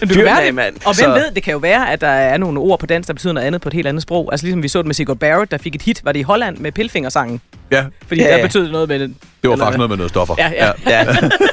[0.00, 0.54] Men du Fyr kan den være af, det.
[0.54, 0.74] mand.
[0.84, 3.06] Og hvem Så- ved, det kan jo være, at der er nogle ord på dansk,
[3.06, 4.28] der betyder noget andet på et helt andet sprog.
[4.32, 6.00] Altså ligesom vi så det med Sigurd Barrett, der fik et hit.
[6.04, 7.40] Var det i Holland med Pilfingersangen?
[7.70, 8.42] Ja, Fordi Ja, der ja.
[8.42, 9.14] betød noget med det.
[9.42, 10.34] det var faktisk noget med noget stoffer.
[10.38, 10.70] Ja, ja.
[10.90, 11.04] Ja,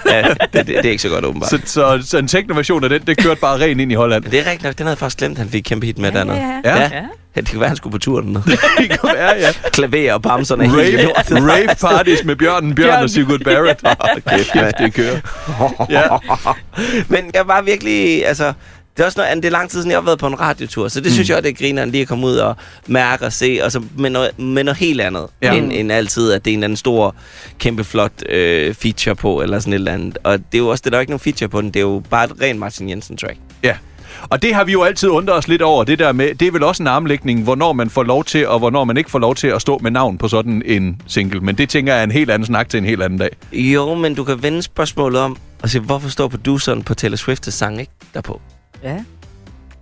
[0.05, 1.49] ja det, det, det, er ikke så godt åbenbart.
[1.49, 4.23] Så, så, så en teknoversion af den, det kørte bare rent ind i Holland.
[4.23, 6.17] Det er rigtigt nok, den havde jeg faktisk glemt, han fik kæmpe hit med Ja,
[6.17, 6.38] dernede.
[6.38, 6.81] ja, ja.
[6.81, 6.89] ja.
[6.93, 7.01] Ja,
[7.43, 8.43] det kan være, han skulle på tur dernede.
[8.89, 9.52] det kunne være, ja.
[9.71, 11.50] Klaver og bamserne er helt Rave, lortet.
[11.54, 13.04] rave parties med Bjørnen, Bjørn Bjørn.
[13.04, 13.80] og Sigurd Barrett.
[14.17, 15.19] Okay, Kæft, det kører.
[15.89, 16.17] Ja.
[17.08, 18.54] Men jeg var virkelig, altså...
[18.98, 19.43] Det er også noget, andet.
[19.43, 21.13] det er lang tid siden, jeg har været på en radiotur, så det mm.
[21.13, 22.56] synes jeg, det er grineren lige at komme ud og
[22.88, 25.54] mærke og se, og så med noget, med noget helt andet, Ja.
[25.54, 25.58] ja.
[25.60, 27.15] end, end altid, at det er en eller anden stor,
[27.60, 30.17] kæmpe flot øh, feature på, eller sådan et eller andet.
[30.24, 31.76] Og det er jo også, det er der er ikke nogen feature på den, det
[31.76, 33.38] er jo bare et rent Martin Jensen-track.
[33.63, 33.76] Ja.
[34.21, 36.51] Og det har vi jo altid undret os lidt over, det der med, det er
[36.51, 39.36] vel også en armlægning, hvornår man får lov til, og hvornår man ikke får lov
[39.36, 41.39] til at stå med navn på sådan en single.
[41.39, 43.29] Men det tænker jeg er en helt anden snak til en helt anden dag.
[43.54, 47.52] Jo, men du kan vende spørgsmålet om, og sige, hvorfor står produceren på Taylor Swift's
[47.52, 48.42] sang ikke derpå?
[48.83, 48.98] Ja.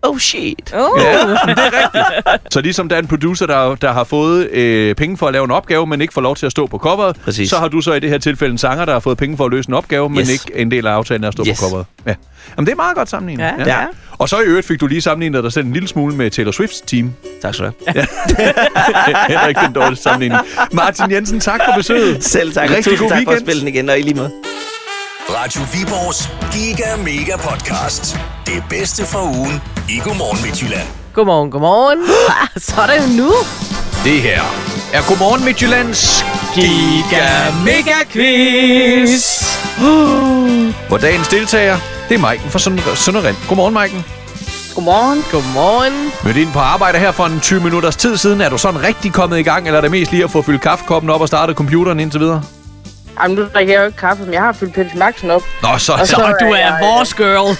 [0.03, 0.73] Oh shit.
[0.73, 0.79] Oh.
[1.01, 2.43] Ja, det er rigtigt.
[2.53, 5.45] Så ligesom der er en producer, der, der har fået øh, penge for at lave
[5.45, 7.49] en opgave, men ikke får lov til at stå på coveret, Præcis.
[7.49, 9.45] så har du så i det her tilfælde en sanger, der har fået penge for
[9.45, 10.29] at løse en opgave, men Yes.
[10.29, 11.59] ikke en del af aftalen er at stå Yes.
[11.59, 11.85] på coveret.
[12.05, 12.13] Ja.
[12.57, 13.43] Jamen, det er meget godt sammenlignet.
[13.43, 13.85] Ja, ja.
[14.11, 16.51] Og så i øvrigt fik du lige sammenlignet dig selv en lille smule med Taylor
[16.51, 17.13] Swifts team.
[17.41, 18.05] Tak skal du have.
[19.27, 20.41] Heller ikke den dårlige sammenligning.
[20.71, 22.23] Martin Jensen, tak for besøget.
[22.23, 22.69] Selv tak.
[22.69, 23.45] Rigtig Tusind god tak for at weekend.
[23.45, 24.31] spille den igen, og i lige måde.
[25.29, 28.19] Radio Viborgs Giga Mega Podcast.
[28.45, 30.87] Det bedste fra ugen i Godmorgen Midtjylland.
[31.13, 31.99] Godmorgen, godmorgen.
[32.67, 33.31] Så er det jo nu.
[34.03, 34.41] Det her
[34.93, 39.43] er Godmorgen Midtjyllands Giga Mega Quiz.
[40.89, 41.77] Hvor dagens deltager,
[42.09, 43.47] det er Maiken fra Sønder-.
[43.47, 44.05] Godmorgen, Maiken.
[44.75, 45.23] Godmorgen.
[45.31, 46.11] Godmorgen.
[46.23, 48.41] Mødte ind på arbejde her for en 20 minutters tid siden.
[48.41, 50.61] Er du sådan rigtig kommet i gang, eller er det mest lige at få fyldt
[50.61, 52.43] kaffekoppen op og startet computeren indtil videre?
[53.21, 55.41] Jamen, nu drikker jeg jo ikke kaffe, men jeg har fyldt Pepsi Maxen op.
[55.61, 57.57] Nå, så, Og så så- du er jeg- vores girl.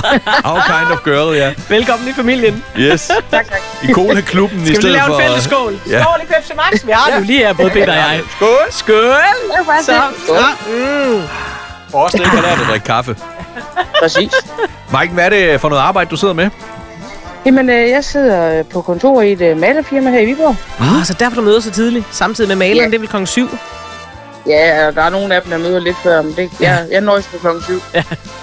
[0.48, 1.54] all kind of girl, ja.
[1.68, 2.64] Velkommen i familien.
[2.78, 3.06] Yes.
[3.30, 3.60] Tak, tak.
[3.82, 5.14] I Cola-klubben i Skal vi stedet lige lave for...
[5.14, 5.78] en fælles skål?
[5.90, 6.02] Ja.
[6.02, 6.86] Skål i Pepsi Max.
[6.86, 8.20] Vi har nu lige her, både Peter og jeg.
[8.36, 8.48] Skål!
[8.70, 8.96] Skål.
[8.96, 10.34] Det faktisk Så.
[10.34, 10.74] Ja.
[11.14, 11.22] Mm.
[11.90, 13.16] For ikke har lært at drikke kaffe.
[14.02, 14.32] Præcis.
[14.92, 16.50] Maiken, hvad er det for noget arbejde, du sidder med?
[17.46, 20.56] Jamen, øh, jeg sidder øh, på kontor i et øh, malerfirma her i Viborg.
[20.80, 22.76] Oh, så derfor du møder så tidligt, samtidig med maleren.
[22.78, 22.84] Ja.
[22.84, 23.48] Det er vel klokken syv.
[24.48, 27.26] Ja, der er nogle af dem, der møder lidt før, men det, jeg, jeg nøjes
[27.26, 27.80] på klokken syv.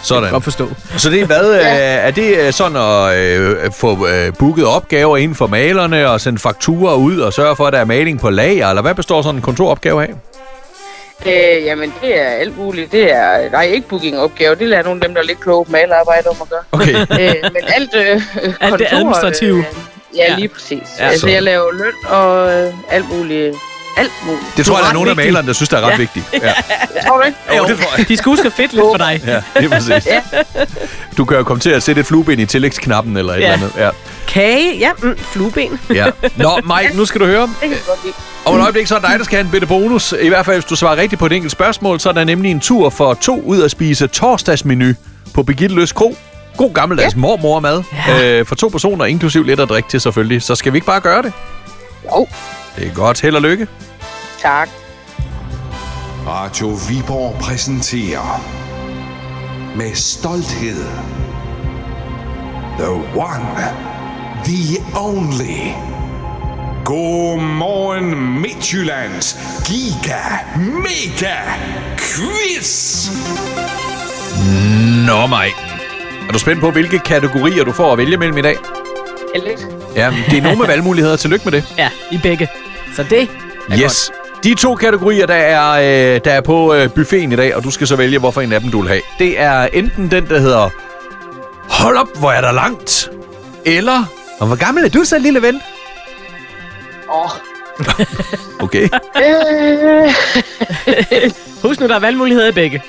[0.04, 0.30] Sådan.
[0.32, 0.70] Godt forstå.
[0.98, 1.56] Så det er hvad?
[1.56, 1.96] Ja.
[1.96, 6.40] Er det øh, sådan at øh, få øh, booket opgaver inden for malerne og sende
[6.40, 8.70] fakturer ud og sørge for, at der er maling på lager?
[8.70, 10.14] Eller hvad består sådan en kontoropgave af?
[11.26, 12.92] Øh, jamen, det er alt muligt.
[12.92, 14.56] Det er, nej, ikke bookingopgave.
[14.56, 16.64] Det lader nogle af dem, der er lidt kloge på malerarbejde om at gøre.
[16.72, 16.96] Okay.
[17.36, 18.22] øh, men alt øh,
[18.62, 19.58] kontor, det administrative.
[19.58, 19.66] Øh,
[20.18, 20.36] ja, Ja.
[20.36, 20.70] lige præcis.
[21.00, 21.36] Ja, Ja, altså, sådan.
[21.36, 23.56] jeg laver løn og øh, alt muligt.
[23.98, 24.44] Alt muligt.
[24.58, 25.98] Det tror jeg, der er nogle af malerne, der synes, der er ret Ja.
[25.98, 26.26] vigtigt.
[26.34, 26.54] Ja.
[27.08, 27.38] Tror du ikke?
[27.58, 28.08] Jo, det tror jeg.
[28.08, 29.22] De skal huske at fedt lidt for dig.
[29.28, 30.06] Ja, det er præcis.
[30.14, 30.22] Ja.
[31.18, 33.54] Du kan jo komme til at sætte et flueben i tillægsknappen eller et Ja.
[33.54, 33.72] eller andet.
[33.78, 33.90] Ja.
[34.28, 35.80] Kage, ja, mm, flueben.
[35.94, 36.06] Ja.
[36.36, 37.42] Nå, Mike, nu skal du høre.
[37.42, 38.14] Det kan godt lide.
[38.46, 40.14] Om et øjeblik, så er det dig, der skal have en bitte bonus.
[40.22, 42.52] I hvert fald, hvis du svarer rigtigt på et enkelt spørgsmål, så er der nemlig
[42.52, 44.94] en tur for to ud at spise torsdagsmenu
[45.34, 46.16] på Birgitte Løs Kro.
[46.58, 47.20] God gammeldags ja.
[47.20, 47.84] mormormad.
[48.08, 48.24] Ja.
[48.40, 50.42] Øh, for to personer, inklusiv lidt at drikke til selvfølgelig.
[50.42, 51.34] Så skal vi ikke bare gøre det?
[52.06, 52.28] Jo,
[52.76, 53.22] Det er godt.
[53.22, 53.68] Held og lykke.
[54.42, 54.70] tak.
[56.28, 58.44] Radio Viborg præsenterer
[59.78, 60.84] med stolthed
[62.78, 63.64] The One,
[64.46, 65.72] The Only.
[66.86, 70.22] Godmorgen Midtjyllands Giga
[70.58, 71.36] Mega
[71.98, 73.10] Quiz.
[75.08, 75.58] Nå, Mike.
[76.28, 78.56] Er du spændt på, hvilke kategorier du får at vælge mellem i dag?
[79.36, 79.68] Heldigt.
[79.96, 81.16] Ja, det er nogle med valgmuligheder.
[81.16, 81.74] Tillykke med det.
[81.78, 82.48] Ja, i begge.
[82.96, 83.28] Så det er
[83.84, 84.12] Yes.
[84.44, 85.72] De to kategorier, der er,
[86.16, 88.52] øh, der er på øh, buffeten i dag, og du skal så vælge, hvorfor en
[88.54, 89.02] af dem du vil have.
[89.20, 90.70] Det er enten den, der hedder
[91.70, 93.10] Hold op, hvor er der langt.
[93.66, 94.04] Eller
[94.40, 95.62] og hvor gammel er du så, lille ven?
[97.14, 97.30] Åh.
[98.64, 98.90] Okay.
[99.18, 100.14] Øh,
[101.64, 102.84] Husk nu, der er valgmuligheder i begge.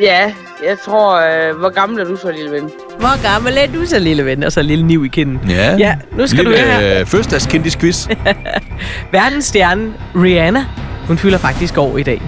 [0.00, 0.32] ja,
[0.68, 2.70] jeg tror, øh, hvor gammel er du så, lille ven?
[2.98, 4.42] Hvor gammel er du så, lille ven?
[4.44, 5.40] Og så lille niv i kinden.
[5.50, 7.00] Ja, Ja, nu skal lille, du høre.
[7.00, 8.08] Øh, fødselsdagskendis quiz.
[9.12, 10.64] Verdensstjernen Rihanna,
[11.06, 12.22] hun fylder faktisk år i dag.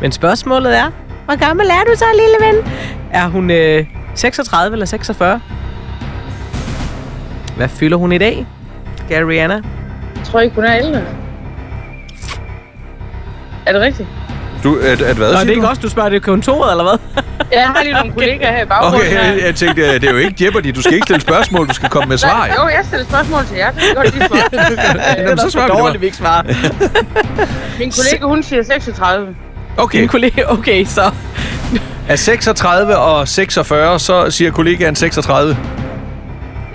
[0.00, 0.90] Men spørgsmålet er,
[1.24, 2.72] hvor gammel er du så, lille ven?
[3.12, 3.84] Er hun øh,
[4.14, 5.40] 36 eller 46?
[7.56, 8.46] Hvad fylder hun i dag?
[9.06, 9.54] Skal Rihanna?
[10.16, 11.00] Jeg tror ikke, hun er ældre.
[13.66, 14.08] Er det rigtigt?
[14.66, 15.66] Du, at, at hvad Nå, det siger er ikke du?
[15.68, 16.98] også, du spørger det i kontoret, eller hvad?
[17.52, 19.00] Ja, jeg har lige nogle kollegaer her i baggrunden.
[19.00, 20.72] Okay, jeg, jeg tænkte, øh, det er jo ikke Jeopardy.
[20.74, 22.46] Du skal ikke stille spørgsmål, du skal komme med svar.
[22.46, 23.70] Jo, jeg stiller spørgsmål til jer.
[23.70, 25.18] Det kan godt lige svare.
[25.22, 26.42] Jamen, så svarer vi det dårligt, vi ikke svarer.
[27.80, 29.34] Min kollega, hun siger 36.
[29.76, 31.10] Okay, Din kollega, okay, så.
[32.08, 35.56] er 36 og 46, så siger kollegaen 36.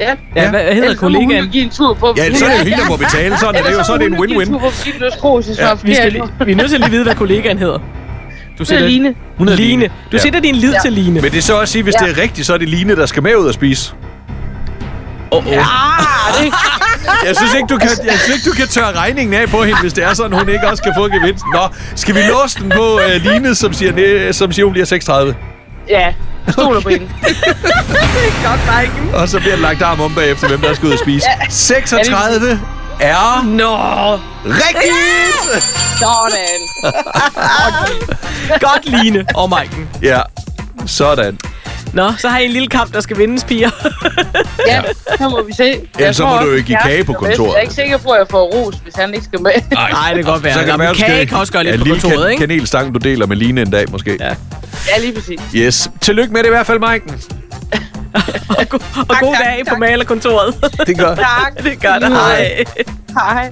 [0.01, 0.13] Ja.
[0.35, 1.45] Ja, hvad hedder Ellers så må hun kollegaen?
[1.45, 2.13] jo give en tur på...
[2.17, 3.37] Ja, så er det jo hende, der må betale.
[3.37, 3.83] Sådan er det jo.
[3.83, 4.53] Så er det en win-win.
[5.59, 7.77] Ja, Vi, skal lige, vi er nødt til at lige vide, hvad kollegaen hedder.
[8.57, 9.15] Du Det er Line.
[9.37, 9.79] Hun hedder Line.
[9.81, 9.87] Line.
[10.11, 10.17] Du Ja.
[10.17, 10.79] sætter din lid Ja.
[10.83, 11.21] til Line.
[11.21, 12.05] Men det er så også sige, hvis Ja.
[12.07, 13.93] det er rigtigt, så er det Line, der skal med ud og spise.
[15.31, 15.53] Oh, oh.
[15.53, 16.53] Ah, det
[17.27, 19.81] Jeg synes ikke, du kan, jeg synes ikke, du kan tørre regningen af på hende,
[19.81, 21.51] hvis det er sådan, hun ikke også kan få gevinsten.
[21.53, 21.59] Nå,
[21.95, 25.35] skal vi låse den på uh, Line, som siger, næ, som siger, hun bliver 36?
[25.89, 26.13] Ja,
[26.49, 27.09] stoler på hende.
[28.45, 29.09] Godt, Maiken.
[29.13, 31.25] Og så bliver der lagt arm om bagefter, hvem der skal ud og spise.
[31.49, 32.59] 36
[32.99, 33.75] er Nå,
[34.45, 35.63] rigtigt!
[35.99, 36.93] Sådan.
[38.69, 39.89] godt Line og Maiken.
[40.01, 40.21] Ja,
[40.85, 41.37] sådan.
[41.93, 43.69] Nå, så har I en lille kamp, der skal vindes, piger.
[44.67, 44.81] Ja,
[45.17, 45.63] så må vi se.
[45.63, 47.47] Jeg Ellers så tror må du jo ikke give kage på kontoret.
[47.49, 49.51] Jeg er ikke sikker på, at jeg får ros, hvis han ikke skal med.
[49.71, 50.53] Nej, det kan godt være.
[50.53, 51.93] Så kan Nå, det men være, du kage kan også gøre Ja, lidt en på
[51.93, 52.39] kontoret, kan- ikke?
[52.47, 54.17] kanelstang, du deler med Line en dag, måske.
[54.19, 54.33] Ja.
[54.95, 55.39] Ja, lige præcis.
[55.55, 55.89] Yes.
[56.01, 57.11] Tillykke med det i hvert fald, Maiken.
[58.59, 58.77] og, go-
[59.09, 59.79] og god tak, dag på tak.
[59.79, 60.55] malerkontoret.
[60.87, 61.15] Det gør.
[61.15, 61.63] Tak.
[61.63, 62.09] det gør det.
[62.09, 62.63] Hej.
[63.13, 63.51] Hej.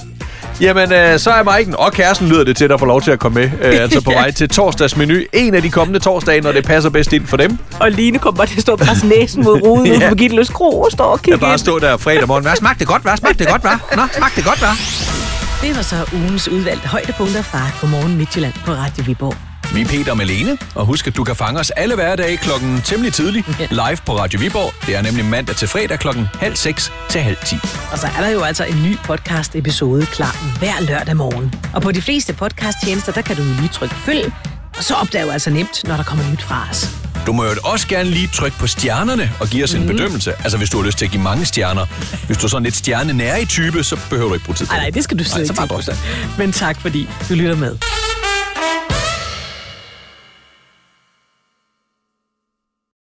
[0.61, 3.19] Jamen, øh, så er Maiken og kæresten lyder det til, der får lov til at
[3.19, 3.51] komme med.
[3.61, 5.19] Øh, altså på vej til torsdagsmenu.
[5.33, 7.57] En af de kommende torsdage, når det passer bedst ind for dem.
[7.79, 9.85] Og Line kommer bare til at stå og presse næsen mod ruden.
[9.93, 9.99] Ja.
[9.99, 10.09] ja.
[10.09, 11.59] Birgitte Løs Kro står og Jeg kigger bare ind.
[11.59, 12.43] stå der fredag morgen.
[12.43, 13.71] Hvad smagte det godt, hvad smagte det godt, hvad?
[13.95, 14.69] Nå, smagte det godt, hvad?
[15.61, 19.35] Det var så ugens udvalgte højdepunkter fra Godmorgen Midtjylland på Radio Viborg.
[19.73, 23.13] Vi er Peter Malene, og husk, at du kan fange os alle hverdage klokken temmelig
[23.13, 23.47] tidligt
[23.81, 24.73] live på Radio Viborg.
[24.85, 27.55] Det er nemlig mandag til fredag klokken halv seks til halv ti.
[27.91, 31.53] Og så er der jo altså en ny podcast-episode klar hver lørdag morgen.
[31.73, 34.33] Og på de fleste podcast-tjenester, der kan du lige trykke følg,
[34.77, 36.89] og så opdager du altså nemt, når der kommer nyt fra os.
[37.25, 40.33] Du må jo også gerne lige trykke på stjernerne og give os en bedømmelse.
[40.43, 41.85] Altså, hvis du har lyst til at give mange stjerner.
[42.25, 44.73] Hvis du er sådan lidt stjernenære i type, så behøver du ikke bruge tid på
[44.73, 45.97] Ej, nej, det skal du slet så ikke bare.
[46.37, 47.75] Men tak, fordi du lytter med.